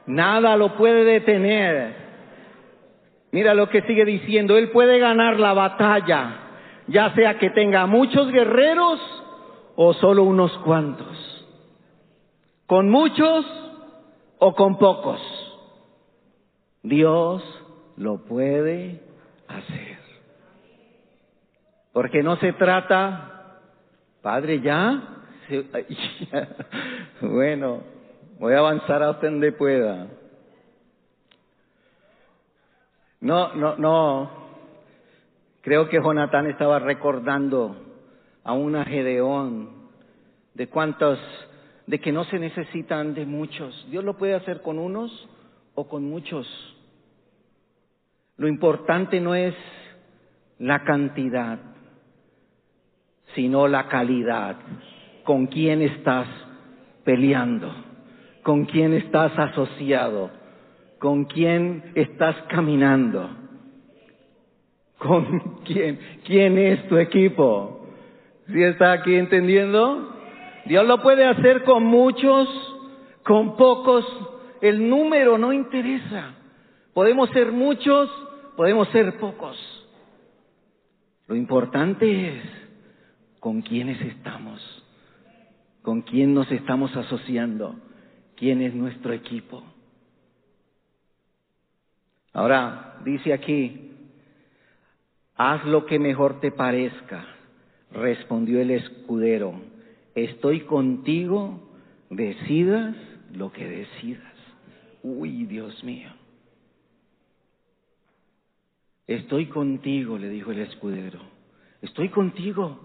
[0.06, 2.02] Nada lo puede detener.
[3.30, 6.41] Mira lo que sigue diciendo, Él puede ganar la batalla,
[6.92, 9.00] ya sea que tenga muchos guerreros
[9.76, 11.46] o solo unos cuantos.
[12.66, 13.46] Con muchos
[14.38, 15.20] o con pocos.
[16.82, 17.42] Dios
[17.96, 19.00] lo puede
[19.48, 19.98] hacer.
[21.92, 23.60] Porque no se trata,
[24.22, 25.02] Padre, ya.
[27.20, 27.82] bueno,
[28.38, 30.08] voy a avanzar hasta donde pueda.
[33.20, 34.41] No, no, no.
[35.62, 37.76] Creo que Jonatán estaba recordando
[38.42, 39.70] a una Gedeón
[40.54, 41.20] de cuántos
[41.86, 43.86] de que no se necesitan de muchos.
[43.88, 45.28] Dios lo puede hacer con unos
[45.74, 46.46] o con muchos.
[48.36, 49.54] Lo importante no es
[50.58, 51.60] la cantidad,
[53.34, 54.56] sino la calidad.
[55.22, 56.26] ¿Con quién estás
[57.04, 57.72] peleando?
[58.42, 60.30] ¿Con quién estás asociado?
[60.98, 63.41] ¿Con quién estás caminando?
[65.02, 65.98] ¿Con quién?
[66.24, 67.88] ¿Quién es tu equipo?
[68.46, 70.14] ¿Sí está aquí entendiendo?
[70.66, 72.48] Dios lo puede hacer con muchos,
[73.24, 74.06] con pocos.
[74.60, 76.34] El número no interesa.
[76.94, 78.08] Podemos ser muchos,
[78.56, 79.56] podemos ser pocos.
[81.26, 82.42] Lo importante es
[83.40, 84.60] con quiénes estamos,
[85.82, 87.74] con quién nos estamos asociando,
[88.36, 89.64] quién es nuestro equipo.
[92.32, 93.91] Ahora, dice aquí,
[95.36, 97.24] haz lo que mejor te parezca,
[97.90, 99.54] respondió el escudero,
[100.14, 101.60] estoy contigo,
[102.10, 102.96] decidas
[103.32, 104.32] lo que decidas.
[105.02, 106.10] Uy, Dios mío.
[109.06, 111.20] Estoy contigo, le dijo el escudero.
[111.80, 112.78] Estoy contigo.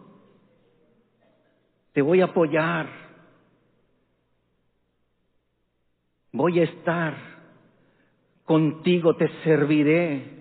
[1.93, 2.89] Te voy a apoyar.
[6.31, 7.15] Voy a estar
[8.43, 10.36] contigo, te serviré.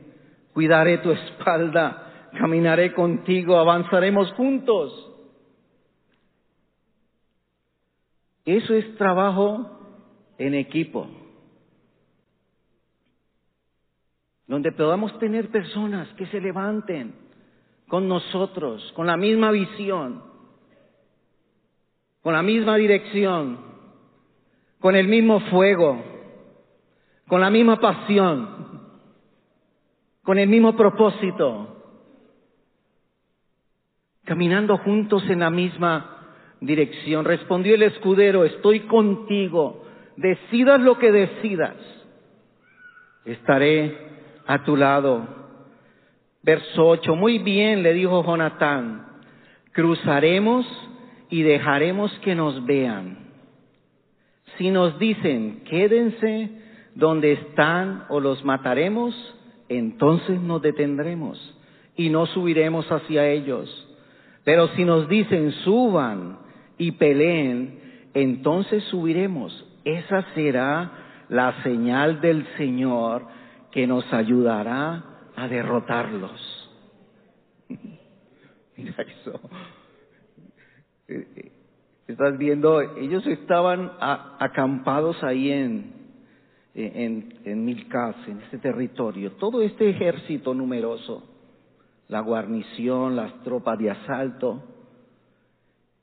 [0.57, 2.31] Cuidaré tu espalda.
[2.33, 3.59] Caminaré contigo.
[3.59, 5.12] Avanzaremos juntos.
[8.47, 9.71] Eso es trabajo
[10.38, 11.09] en equipo.
[14.47, 17.14] donde podamos tener personas que se levanten
[17.88, 20.23] con nosotros, con la misma visión,
[22.23, 23.59] con la misma dirección,
[24.81, 26.03] con el mismo fuego,
[27.27, 28.76] con la misma pasión,
[30.27, 31.69] con el mismo propósito,
[34.25, 37.25] caminando juntos en la misma dirección.
[37.25, 39.85] Respondió el escudero, estoy contigo,
[40.17, 41.77] decidas lo que decidas,
[43.25, 43.97] estaré
[44.49, 45.29] a tu lado.
[46.43, 49.07] Verso 8, muy bien, le dijo Jonatán,
[49.71, 50.67] cruzaremos
[51.31, 53.31] y dejaremos que nos vean.
[54.59, 56.51] Si nos dicen, quédense
[56.97, 59.36] donde están o los mataremos,
[59.69, 61.39] entonces nos detendremos
[61.97, 63.69] y no subiremos hacia ellos.
[64.45, 66.39] Pero si nos dicen, suban
[66.79, 67.81] y peleen,
[68.15, 69.65] entonces subiremos.
[69.85, 70.91] Esa será
[71.29, 73.27] la señal del Señor
[73.73, 76.71] que nos ayudará a derrotarlos.
[78.77, 79.41] Mira eso.
[81.09, 81.53] Eh, eh,
[82.09, 85.96] estás viendo, ellos estaban acampados ahí en,
[86.77, 89.33] en, en Milcas, en este territorio.
[89.33, 91.25] Todo este ejército numeroso,
[92.09, 94.62] la guarnición, las tropas de asalto,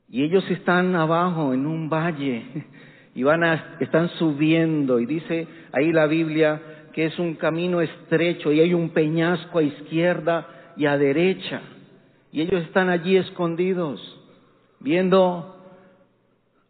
[0.08, 2.44] y ellos están abajo en un valle
[3.14, 6.60] y van a, están subiendo y dice ahí la Biblia
[6.92, 11.62] que es un camino estrecho y hay un peñasco a izquierda y a derecha.
[12.30, 14.00] Y ellos están allí escondidos,
[14.78, 15.56] viendo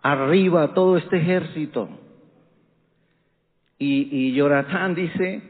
[0.01, 1.88] arriba todo este ejército.
[3.85, 5.42] Y, y dice,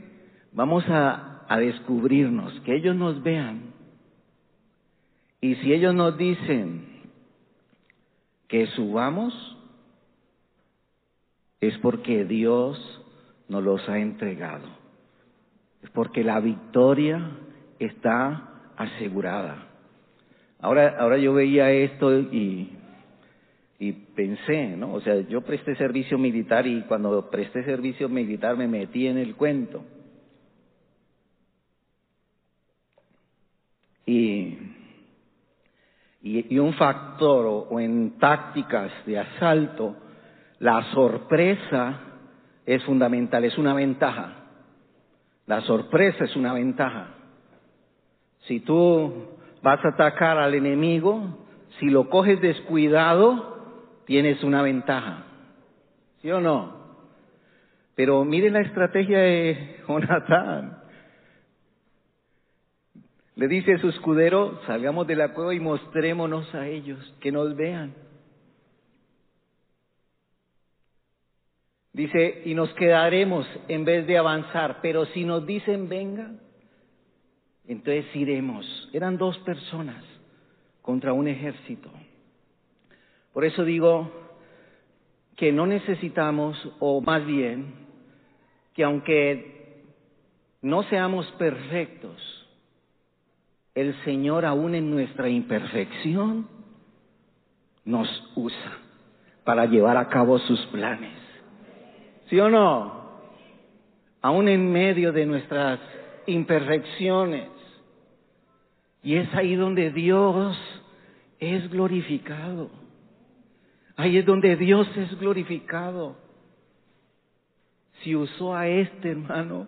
[0.51, 3.73] vamos a, a descubrirnos, que ellos nos vean.
[5.41, 6.85] Y si ellos nos dicen
[8.49, 9.33] que subamos,
[11.61, 12.77] es porque Dios
[13.49, 14.67] nos los ha entregado.
[15.85, 17.39] Es porque la victoria
[17.79, 19.69] está asegurada.
[20.59, 22.79] Ahora, ahora yo veía esto y,
[23.85, 24.95] y pensé, ¿no?
[24.95, 29.35] O sea, yo presté servicio militar y cuando presté servicio militar me metí en el
[29.35, 29.85] cuento.
[34.07, 34.57] Y,
[36.23, 39.97] y, un factor o en tácticas de asalto,
[40.61, 42.01] la sorpresa
[42.65, 44.45] es fundamental, es una ventaja.
[45.47, 47.09] La sorpresa es una ventaja.
[48.47, 49.27] Si tú
[49.63, 51.23] vas a atacar al enemigo,
[51.79, 53.54] si lo coges descuidado,
[54.07, 55.25] tienes una ventaja.
[56.23, 56.85] ¿Sí o no?
[57.95, 60.79] Pero miren la estrategia de Jonathan.
[63.37, 67.57] Le dice a su escudero, salgamos de la cueva y mostrémonos a ellos, que nos
[67.57, 67.95] vean.
[71.93, 76.33] Dice, y nos quedaremos en vez de avanzar, pero si nos dicen venga,
[77.67, 78.91] entonces iremos.
[78.93, 80.05] Eran dos personas
[80.83, 81.91] contra un ejército.
[83.35, 84.11] Por eso digo
[85.37, 87.75] que no necesitamos, o más bien,
[88.73, 89.83] que aunque
[90.63, 92.17] no seamos perfectos,
[93.75, 96.49] el Señor aún en nuestra imperfección
[97.85, 98.79] nos usa
[99.45, 101.19] para llevar a cabo sus planes.
[102.31, 103.05] ¿Sí o no?
[104.25, 105.79] aún en medio de nuestras
[106.27, 107.51] imperfecciones.
[109.03, 110.57] Y es ahí donde Dios
[111.39, 112.71] es glorificado.
[113.97, 116.17] Ahí es donde Dios es glorificado.
[118.03, 119.67] Si usó a este hermano,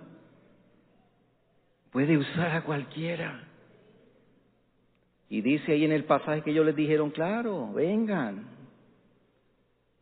[1.93, 3.49] puede usar a cualquiera.
[5.29, 8.47] Y dice ahí en el pasaje que ellos les dijeron, claro, vengan.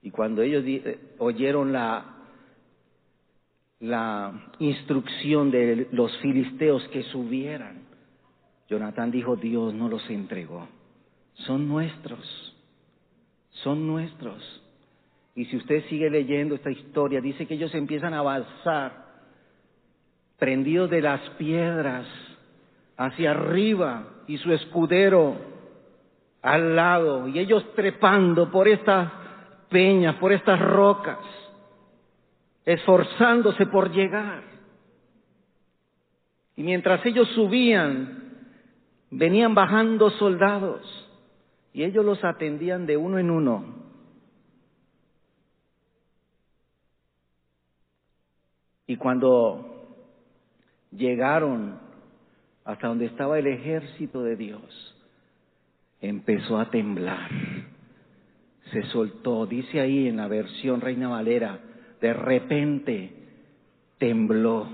[0.02, 2.14] Y cuando ellos eh, oyeron la,
[3.80, 7.84] la instrucción de los filisteos que subieran,
[8.68, 10.68] Jonatán dijo, Dios no los entregó,
[11.34, 12.53] son nuestros,
[13.62, 14.62] son nuestros.
[15.34, 19.04] Y si usted sigue leyendo esta historia, dice que ellos empiezan a avanzar,
[20.38, 22.06] prendidos de las piedras,
[22.96, 25.36] hacia arriba, y su escudero
[26.42, 29.10] al lado, y ellos trepando por estas
[29.68, 31.18] peñas, por estas rocas,
[32.64, 34.42] esforzándose por llegar.
[36.56, 38.22] Y mientras ellos subían,
[39.10, 41.03] venían bajando soldados,
[41.74, 43.64] y ellos los atendían de uno en uno.
[48.86, 49.98] Y cuando
[50.92, 51.80] llegaron
[52.64, 54.96] hasta donde estaba el ejército de Dios,
[56.00, 57.28] empezó a temblar.
[58.70, 61.58] Se soltó, dice ahí en la versión Reina Valera,
[62.00, 63.12] de repente
[63.98, 64.68] tembló.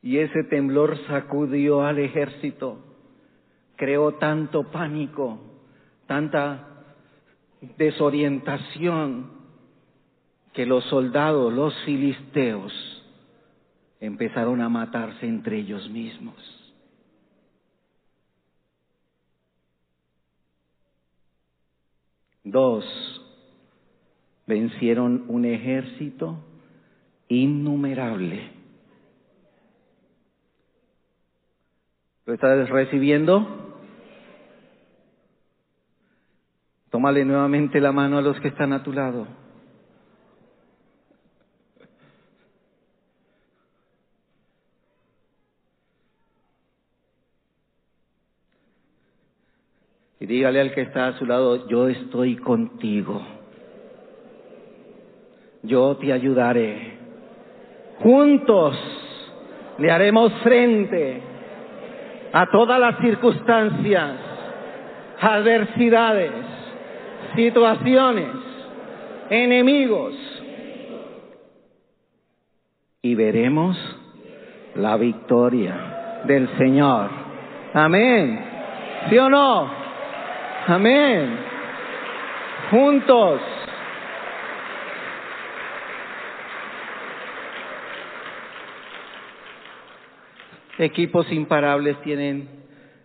[0.00, 2.91] Y ese temblor sacudió al ejército,
[3.76, 5.38] creó tanto pánico,
[6.06, 6.68] tanta
[7.78, 9.42] desorientación,
[10.52, 12.72] que los soldados, los filisteos,
[14.00, 16.34] empezaron a matarse entre ellos mismos.
[22.44, 22.84] Dos,
[24.46, 26.36] vencieron un ejército
[27.28, 28.50] innumerable.
[32.26, 33.61] ¿Lo estás recibiendo?
[36.92, 39.26] Tómale nuevamente la mano a los que están a tu lado.
[50.20, 53.22] Y dígale al que está a su lado, yo estoy contigo.
[55.62, 56.98] Yo te ayudaré.
[58.00, 58.76] Juntos
[59.78, 61.22] le haremos frente
[62.34, 64.10] a todas las circunstancias,
[65.18, 66.51] adversidades,
[67.34, 68.30] situaciones,
[69.30, 70.14] enemigos.
[73.02, 73.76] Y veremos
[74.76, 77.10] la victoria del Señor.
[77.74, 78.44] Amén.
[79.10, 79.70] ¿Sí o no?
[80.66, 81.38] Amén.
[82.70, 83.40] Juntos.
[90.78, 92.48] Equipos imparables tienen,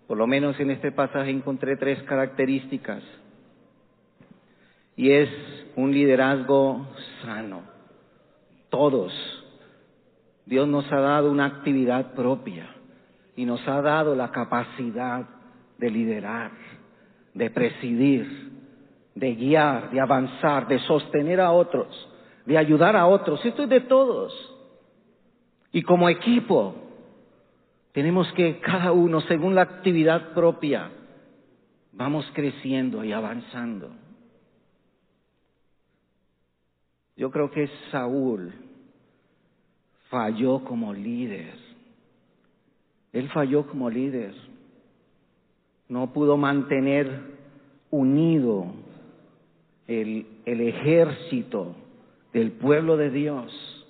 [0.07, 3.03] por lo menos en este pasaje encontré tres características.
[4.97, 5.29] Y es
[5.77, 6.85] un liderazgo
[7.23, 7.61] sano.
[8.69, 9.13] Todos.
[10.45, 12.67] Dios nos ha dado una actividad propia
[13.37, 15.25] y nos ha dado la capacidad
[15.77, 16.51] de liderar
[17.37, 18.51] de presidir,
[19.13, 21.87] de guiar, de avanzar, de sostener a otros,
[22.45, 23.45] de ayudar a otros.
[23.45, 24.33] Esto es de todos.
[25.71, 26.75] Y como equipo,
[27.91, 30.89] tenemos que cada uno, según la actividad propia,
[31.91, 33.91] vamos creciendo y avanzando.
[37.17, 38.53] Yo creo que Saúl
[40.09, 41.53] falló como líder.
[43.11, 44.33] Él falló como líder
[45.89, 47.21] no pudo mantener
[47.91, 48.67] unido
[49.87, 51.75] el, ejército
[52.33, 53.85] del pueblo de Dios.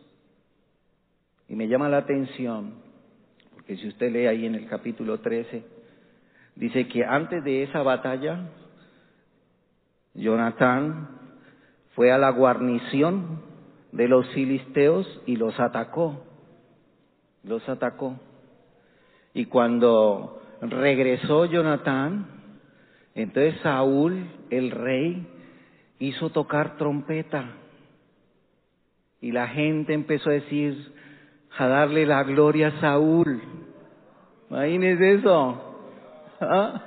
[1.50, 2.74] Y me llama la atención,
[3.54, 5.64] porque si usted lee ahí en el capítulo 13,
[6.56, 8.50] dice que antes de esa batalla,
[10.14, 11.17] Jonatán
[11.98, 13.42] fue a la guarnición
[13.92, 16.24] de los filisteos y los atacó.
[17.44, 18.20] Los atacó.
[19.34, 22.28] Y cuando regresó Jonatán,
[23.16, 25.26] entonces Saúl, el rey,
[25.98, 27.56] hizo tocar trompeta.
[29.20, 30.94] Y la gente empezó a decir,
[31.58, 33.42] a darle la gloria a Saúl.
[34.52, 35.80] Imagínese eso.
[36.42, 36.84] ¿Ah?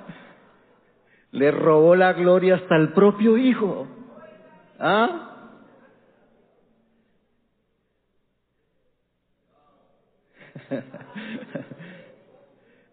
[1.32, 3.88] Le robó la gloria hasta el propio hijo.
[4.80, 5.26] ¿Ah?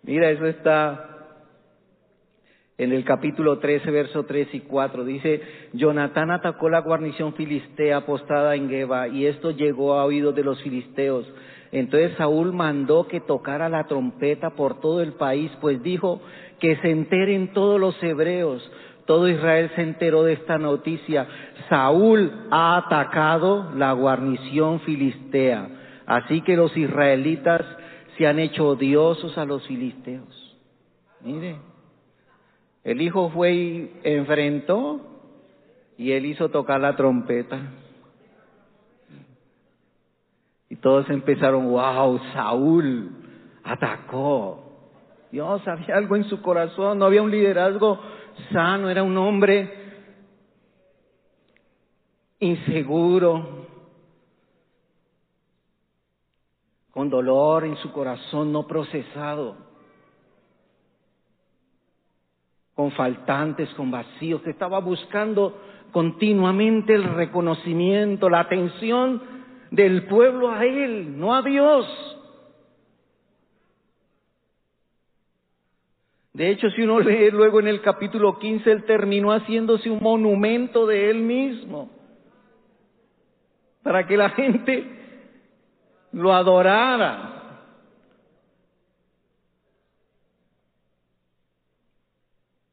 [0.03, 1.07] Mira, eso está
[2.77, 5.05] en el capítulo 13, verso 3 y 4.
[5.05, 5.41] Dice,
[5.73, 10.61] Jonatán atacó la guarnición filistea apostada en Geba y esto llegó a oídos de los
[10.61, 11.25] filisteos.
[11.71, 16.21] Entonces Saúl mandó que tocara la trompeta por todo el país, pues dijo
[16.59, 18.69] que se enteren todos los hebreos.
[19.07, 21.25] Todo Israel se enteró de esta noticia.
[21.69, 25.69] Saúl ha atacado la guarnición filistea.
[26.05, 27.61] Así que los israelitas
[28.17, 30.57] se han hecho odiosos a los filisteos.
[31.21, 31.55] Mire.
[32.83, 35.01] El hijo fue y enfrentó
[35.97, 37.59] y él hizo tocar la trompeta.
[40.69, 43.09] Y todos empezaron, wow, Saúl
[43.63, 44.63] atacó.
[45.31, 47.99] Dios había algo en su corazón, no había un liderazgo
[48.51, 49.71] sano, era un hombre
[52.39, 53.65] inseguro,
[56.91, 59.67] con dolor en su corazón no procesado.
[62.77, 65.57] con faltantes, con vacíos, que estaba buscando
[65.91, 69.19] continuamente el reconocimiento, la atención
[69.71, 71.87] del pueblo a Él, no a Dios.
[76.37, 80.85] De hecho, si uno lee luego en el capítulo 15, Él terminó haciéndose un monumento
[80.85, 81.89] de Él mismo,
[83.81, 84.85] para que la gente
[86.11, 87.33] lo adorara.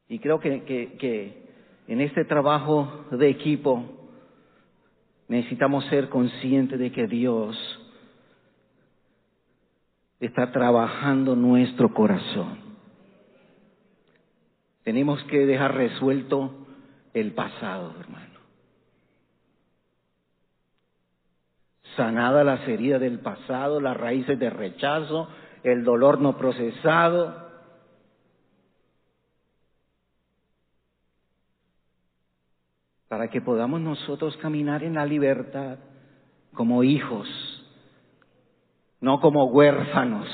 [0.07, 1.43] Y creo que,
[1.87, 3.83] en este trabajo de equipo
[5.27, 7.57] necesitamos ser conscientes de que Dios
[10.19, 12.64] está trabajando nuestro corazón.
[14.85, 16.53] Tenemos que dejar resuelto
[17.15, 18.39] el pasado, hermano.
[21.95, 25.27] Sanada las heridas del pasado, las raíces de rechazo,
[25.63, 27.49] el dolor no procesado,
[33.07, 35.79] para que podamos nosotros caminar en la libertad
[36.53, 37.27] como hijos,
[39.01, 40.27] no como huérfanos,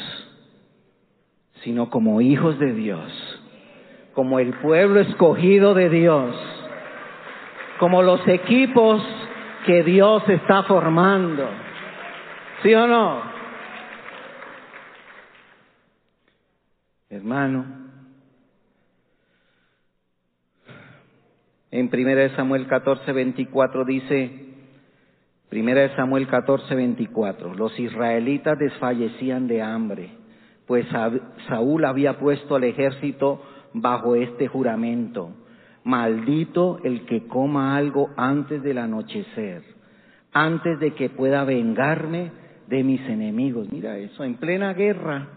[1.64, 3.31] sino como hijos de Dios,
[4.14, 6.36] como el pueblo escogido de Dios,
[7.80, 9.02] como los equipos
[9.66, 11.48] que Dios está formando.
[12.64, 13.22] ¿Sí o no?
[17.10, 17.82] Hermano,
[21.72, 24.30] En 1 Samuel 14, 24 dice,
[25.50, 30.10] 1 Samuel 14, 24, los israelitas desfallecían de hambre,
[30.68, 30.86] pues
[31.48, 33.42] Saúl había puesto al ejército
[33.74, 35.32] bajo este juramento,
[35.84, 39.64] maldito el que coma algo antes del anochecer,
[40.32, 42.32] antes de que pueda vengarme
[42.68, 43.72] de mis enemigos.
[43.72, 45.28] Mira eso, en plena guerra.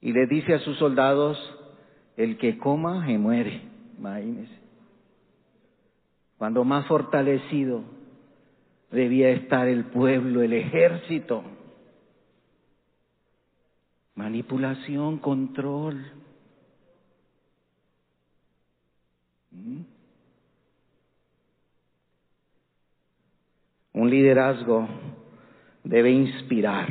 [0.00, 1.38] Y le dice a sus soldados,
[2.16, 3.62] el que coma se muere.
[3.98, 4.62] Imagínese.
[6.38, 7.84] Cuando más fortalecido
[8.90, 11.44] debía estar el pueblo, el ejército.
[14.14, 16.04] Manipulación, control.
[19.50, 19.80] ¿Mm?
[23.94, 24.88] Un liderazgo
[25.84, 26.88] debe inspirar,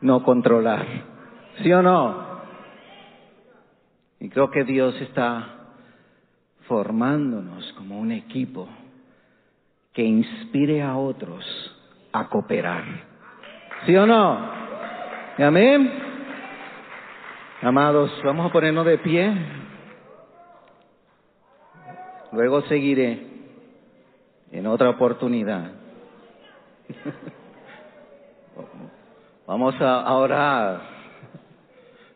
[0.00, 0.86] no controlar.
[1.62, 2.30] ¿Sí o no?
[4.20, 5.60] Y creo que Dios está
[6.68, 8.68] formándonos como un equipo
[9.92, 11.44] que inspire a otros
[12.12, 12.84] a cooperar.
[13.86, 14.50] ¿Sí o no?
[15.38, 16.09] Amén.
[17.62, 19.34] Amados, vamos a ponernos de pie.
[22.32, 23.26] Luego seguiré
[24.50, 25.72] en otra oportunidad.
[29.46, 30.80] Vamos a orar.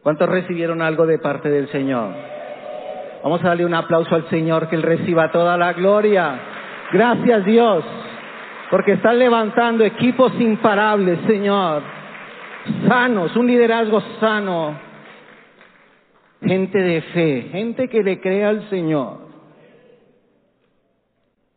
[0.03, 2.15] ¿Cuántos recibieron algo de parte del Señor?
[3.25, 6.39] Vamos a darle un aplauso al Señor, que Él reciba toda la gloria.
[6.93, 7.85] Gracias Dios,
[8.71, 11.83] porque están levantando equipos imparables, Señor.
[12.87, 14.84] Sanos, un liderazgo sano.
[16.45, 19.19] Gente de fe, gente que le crea al Señor.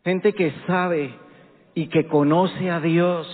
[0.03, 1.13] Gente que sabe
[1.73, 3.27] y que conoce a Dios.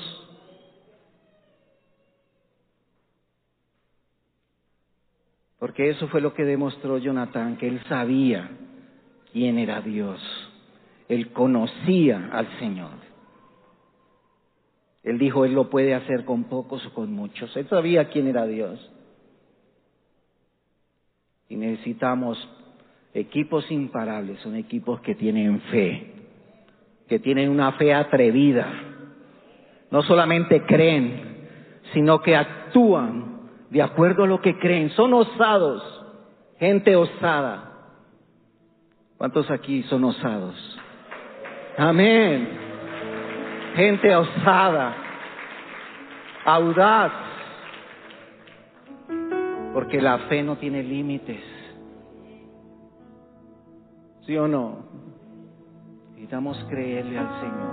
[5.60, 8.50] Porque eso fue lo que demostró Jonathan, que él sabía
[9.32, 10.20] quién era Dios.
[11.08, 12.92] Él conocía al Señor.
[15.04, 17.56] Él dijo, Él lo puede hacer con pocos o con muchos.
[17.56, 18.93] Él sabía quién era Dios.
[21.54, 22.36] Y necesitamos
[23.14, 26.12] equipos imparables, son equipos que tienen fe,
[27.08, 28.66] que tienen una fe atrevida.
[29.92, 31.48] No solamente creen,
[31.94, 35.84] sino que actúan de acuerdo a lo que creen, son osados.
[36.58, 37.70] gente osada.
[39.18, 40.56] ¿Cuántos aquí son osados?
[41.78, 42.50] Amén.
[43.76, 44.96] Gente osada,
[46.46, 47.12] audaz,
[49.74, 51.42] porque la fe no tiene límites.
[54.26, 54.86] ¿Sí o no?
[56.10, 57.72] Necesitamos creerle al Señor,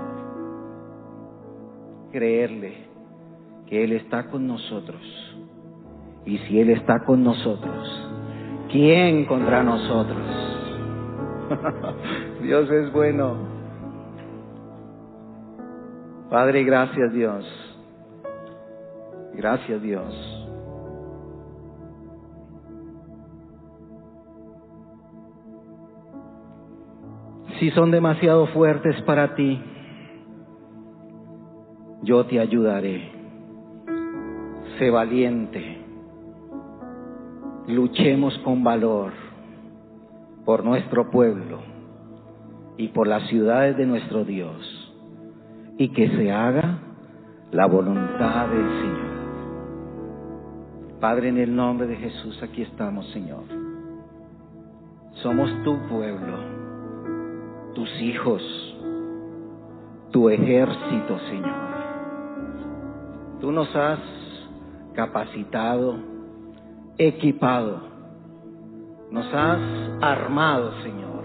[2.11, 2.75] creerle
[3.67, 5.01] que Él está con nosotros.
[6.25, 8.11] Y si Él está con nosotros,
[8.73, 10.19] ¿quién contra nosotros?
[12.43, 13.37] Dios es bueno.
[16.29, 17.45] Padre, gracias Dios.
[19.35, 20.40] Gracias Dios.
[27.61, 29.61] Si son demasiado fuertes para ti,
[32.03, 33.13] yo te ayudaré.
[34.79, 35.77] Sé valiente.
[37.67, 39.13] Luchemos con valor
[40.47, 41.59] por nuestro pueblo
[42.79, 44.95] y por las ciudades de nuestro Dios.
[45.77, 46.79] Y que se haga
[47.51, 49.11] la voluntad del Señor.
[50.99, 53.45] Padre, en el nombre de Jesús, aquí estamos, Señor.
[55.23, 56.60] Somos tu pueblo
[57.75, 58.43] tus hijos,
[60.11, 61.71] tu ejército, Señor.
[63.41, 63.99] Tú nos has
[64.95, 65.97] capacitado,
[66.99, 67.81] equipado,
[69.11, 69.59] nos has
[70.03, 71.25] armado, Señor,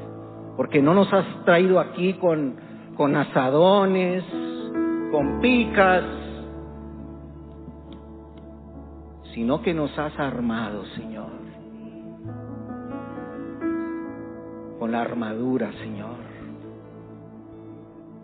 [0.55, 2.55] porque no nos has traído aquí con,
[2.95, 4.23] con asadones,
[5.11, 6.03] con picas,
[9.33, 11.31] sino que nos has armado, Señor,
[14.79, 16.24] con la armadura, Señor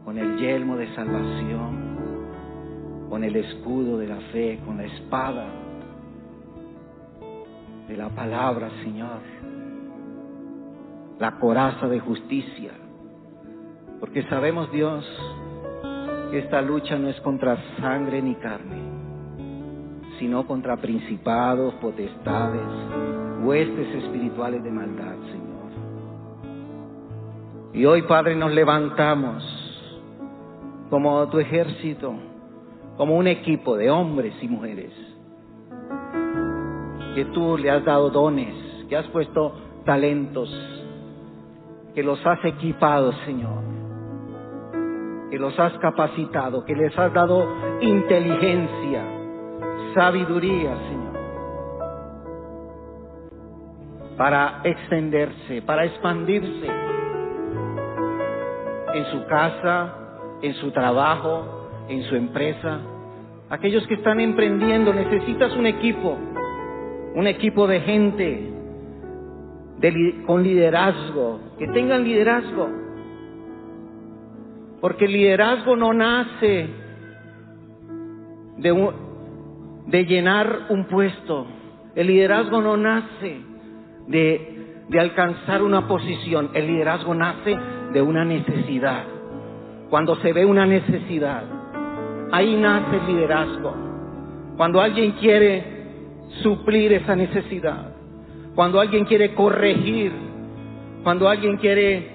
[0.06, 1.92] con el yelmo de salvación,
[3.10, 5.48] con el escudo de la fe, con la espada
[7.88, 9.20] de la palabra, Señor,
[11.20, 12.72] la coraza de justicia,
[14.00, 15.06] porque sabemos, Dios,
[16.32, 18.82] que esta lucha no es contra sangre ni carne,
[20.18, 22.62] sino contra principados, potestades,
[23.44, 25.42] huestes espirituales de maldad, Señor.
[27.74, 29.61] Y hoy, Padre, nos levantamos
[30.92, 32.14] como tu ejército,
[32.98, 34.92] como un equipo de hombres y mujeres,
[37.16, 38.54] que tú le has dado dones,
[38.90, 39.54] que has puesto
[39.86, 40.50] talentos,
[41.96, 43.64] que los has equipado, Señor,
[45.30, 47.48] que los has capacitado, que les has dado
[47.80, 49.06] inteligencia,
[49.96, 51.12] sabiduría, Señor,
[54.18, 56.68] para extenderse, para expandirse
[58.94, 60.01] en su casa,
[60.42, 62.80] en su trabajo, en su empresa.
[63.50, 66.18] Aquellos que están emprendiendo, necesitas un equipo,
[67.16, 68.48] un equipo de gente
[70.26, 72.70] con liderazgo, que tengan liderazgo.
[74.80, 76.70] Porque el liderazgo no nace
[78.58, 78.94] de,
[79.88, 81.48] de llenar un puesto,
[81.96, 83.42] el liderazgo no nace
[84.08, 87.58] de, de alcanzar una posición, el liderazgo nace
[87.94, 89.21] de una necesidad
[89.92, 91.44] cuando se ve una necesidad.
[92.32, 93.76] Ahí nace el liderazgo.
[94.56, 95.64] Cuando alguien quiere
[96.42, 97.94] suplir esa necesidad.
[98.56, 100.14] Cuando alguien quiere corregir.
[101.04, 102.10] Cuando alguien quiere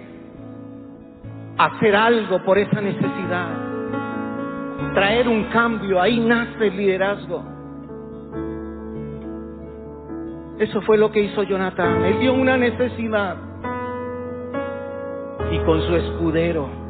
[1.58, 3.48] hacer algo por esa necesidad.
[4.94, 6.00] Traer un cambio.
[6.00, 7.44] Ahí nace el liderazgo.
[10.58, 12.06] Eso fue lo que hizo Jonathan.
[12.06, 13.36] Él dio una necesidad.
[15.52, 16.85] Y con su escudero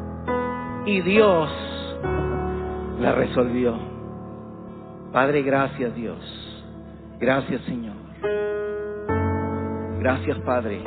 [0.87, 1.49] y Dios
[3.01, 3.77] la resolvió.
[5.11, 6.17] Padre, gracias Dios.
[7.19, 7.95] Gracias Señor.
[9.99, 10.81] Gracias Padre,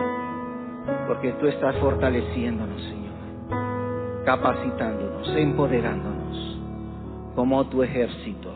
[1.07, 6.61] porque tú estás fortaleciéndonos, Señor, capacitándonos, empoderándonos
[7.35, 8.55] como tu ejército,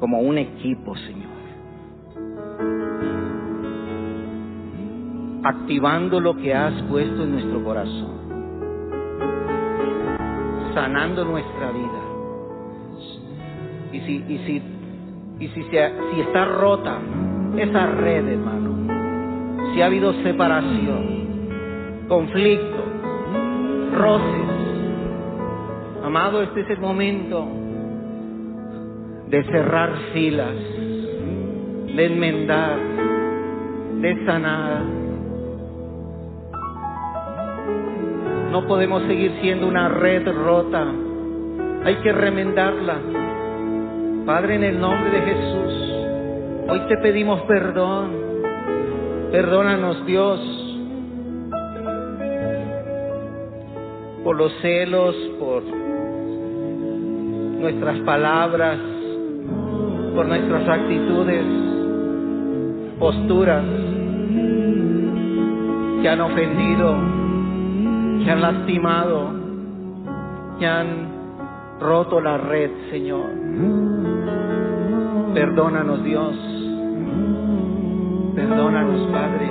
[0.00, 1.36] como un equipo, Señor.
[5.44, 8.25] Activando lo que has puesto en nuestro corazón
[10.76, 12.02] sanando nuestra vida.
[13.92, 14.62] Y si, y si,
[15.40, 16.98] y si, si está rota
[17.56, 22.84] esa red, hermano, si ha habido separación, conflicto,
[23.94, 24.50] roces,
[26.04, 27.48] amado, este es el momento
[29.30, 30.56] de cerrar filas,
[31.96, 32.78] de enmendar,
[34.02, 34.95] de sanar
[38.56, 40.86] No podemos seguir siendo una red rota.
[41.84, 42.96] Hay que remendarla.
[44.24, 48.12] Padre, en el nombre de Jesús, hoy te pedimos perdón
[49.30, 50.40] Perdónanos, Dios,
[54.24, 55.62] por los celos, por
[57.60, 58.78] nuestras palabras,
[60.14, 61.44] por nuestras actitudes,
[62.98, 63.64] posturas
[66.00, 67.15] que han ofendido,
[68.26, 69.30] que han lastimado,
[70.58, 73.30] que han roto la red, Señor.
[75.32, 76.34] Perdónanos, Dios.
[78.34, 79.48] Perdónanos, Padre.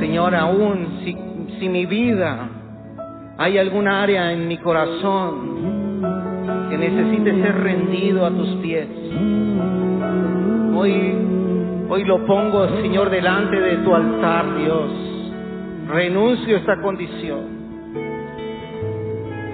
[0.00, 1.18] Señor, aún si,
[1.60, 2.48] si mi vida
[3.36, 6.00] hay alguna área en mi corazón
[6.70, 8.88] que necesite ser rendido a tus pies,
[10.74, 11.14] hoy,
[11.90, 15.05] hoy lo pongo, Señor, delante de tu altar, Dios.
[15.88, 17.44] Renuncio a esta condición.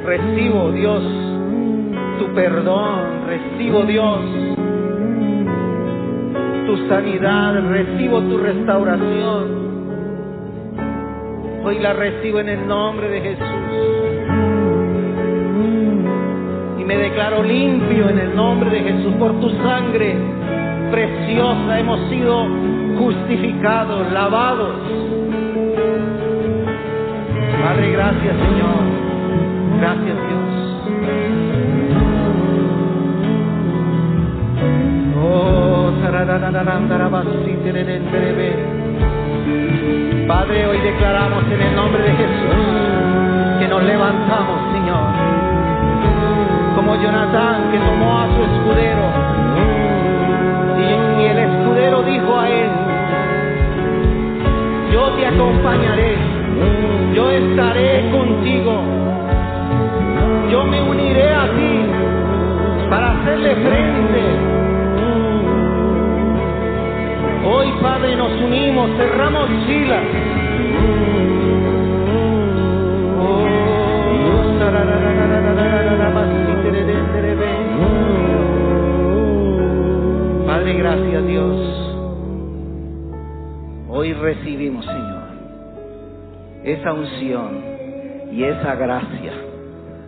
[0.04, 1.02] Recibo, Dios,
[2.18, 3.26] tu perdón.
[3.26, 4.20] Recibo, Dios,
[6.66, 9.62] tu sanidad, recibo tu restauración.
[11.64, 13.46] Hoy la recibo en el nombre de Jesús.
[16.78, 20.16] Y me declaro limpio en el nombre de Jesús por tu sangre
[20.90, 21.78] preciosa.
[21.78, 22.46] Hemos sido
[22.98, 25.11] justificados, lavados.
[27.62, 28.82] Padre, gracias Señor.
[29.78, 30.42] Gracias Dios.
[35.22, 35.92] Oh,
[40.26, 42.82] Padre, hoy declaramos en el nombre de Jesús
[43.60, 45.12] que nos levantamos, Señor.
[46.74, 49.04] Como Jonatán que tomó a su escudero
[50.78, 52.70] y, y el escudero dijo a él,
[54.92, 56.16] yo te acompañaré,
[57.14, 58.82] yo estaré contigo,
[60.50, 61.86] yo me uniré a ti
[62.90, 64.52] para hacerle frente
[67.44, 70.04] Hoy, Padre, nos unimos, cerramos filas.
[80.46, 81.56] Padre, gracias Dios.
[83.88, 85.21] Hoy recibimos, Señor,
[86.64, 87.64] esa unción
[88.32, 89.32] y esa gracia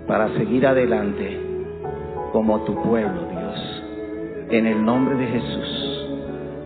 [0.06, 1.40] para seguir adelante
[2.32, 3.82] como tu pueblo, Dios.
[4.50, 6.08] En el nombre de Jesús,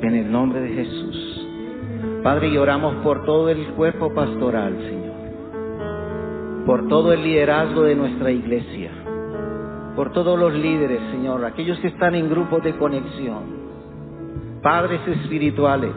[0.03, 1.47] en el nombre de Jesús.
[2.22, 6.64] Padre, y oramos por todo el cuerpo pastoral, Señor.
[6.66, 8.91] Por todo el liderazgo de nuestra iglesia.
[9.95, 11.45] Por todos los líderes, Señor.
[11.45, 13.43] Aquellos que están en grupos de conexión.
[14.62, 15.93] Padres espirituales.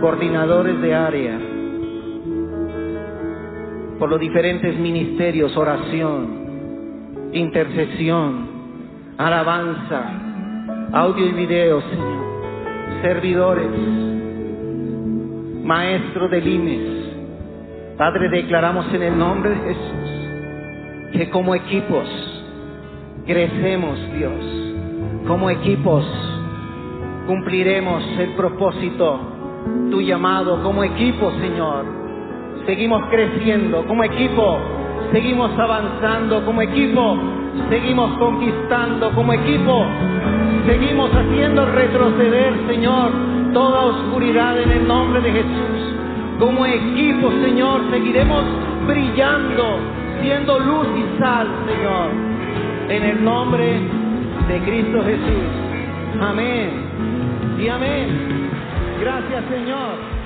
[0.00, 1.47] Coordinadores de área.
[3.98, 8.48] Por los diferentes ministerios, oración, intercesión,
[9.16, 10.02] alabanza,
[10.92, 12.28] audio y video, Señor
[13.02, 13.70] servidores,
[15.62, 16.80] maestro de limes.
[17.96, 22.08] Padre, declaramos en el nombre de Jesús que como equipos
[23.26, 24.64] crecemos, Dios.
[25.26, 26.04] Como equipos
[27.26, 29.20] cumpliremos el propósito,
[29.90, 30.62] tu llamado.
[30.62, 31.84] Como equipo, Señor,
[32.68, 33.82] seguimos creciendo.
[33.86, 34.58] Como equipo,
[35.10, 36.44] seguimos avanzando.
[36.44, 37.18] Como equipo,
[37.70, 39.10] seguimos conquistando.
[39.12, 39.86] Como equipo,
[40.66, 43.10] seguimos haciendo retroceder, Señor,
[43.54, 45.94] toda oscuridad en el nombre de Jesús.
[46.38, 48.44] Como equipo, Señor, seguiremos
[48.86, 49.78] brillando,
[50.20, 52.10] siendo luz y sal, Señor,
[52.90, 53.80] en el nombre
[54.46, 56.20] de Cristo Jesús.
[56.20, 56.70] Amén.
[57.58, 58.50] Y amén.
[59.00, 60.17] Gracias, Señor.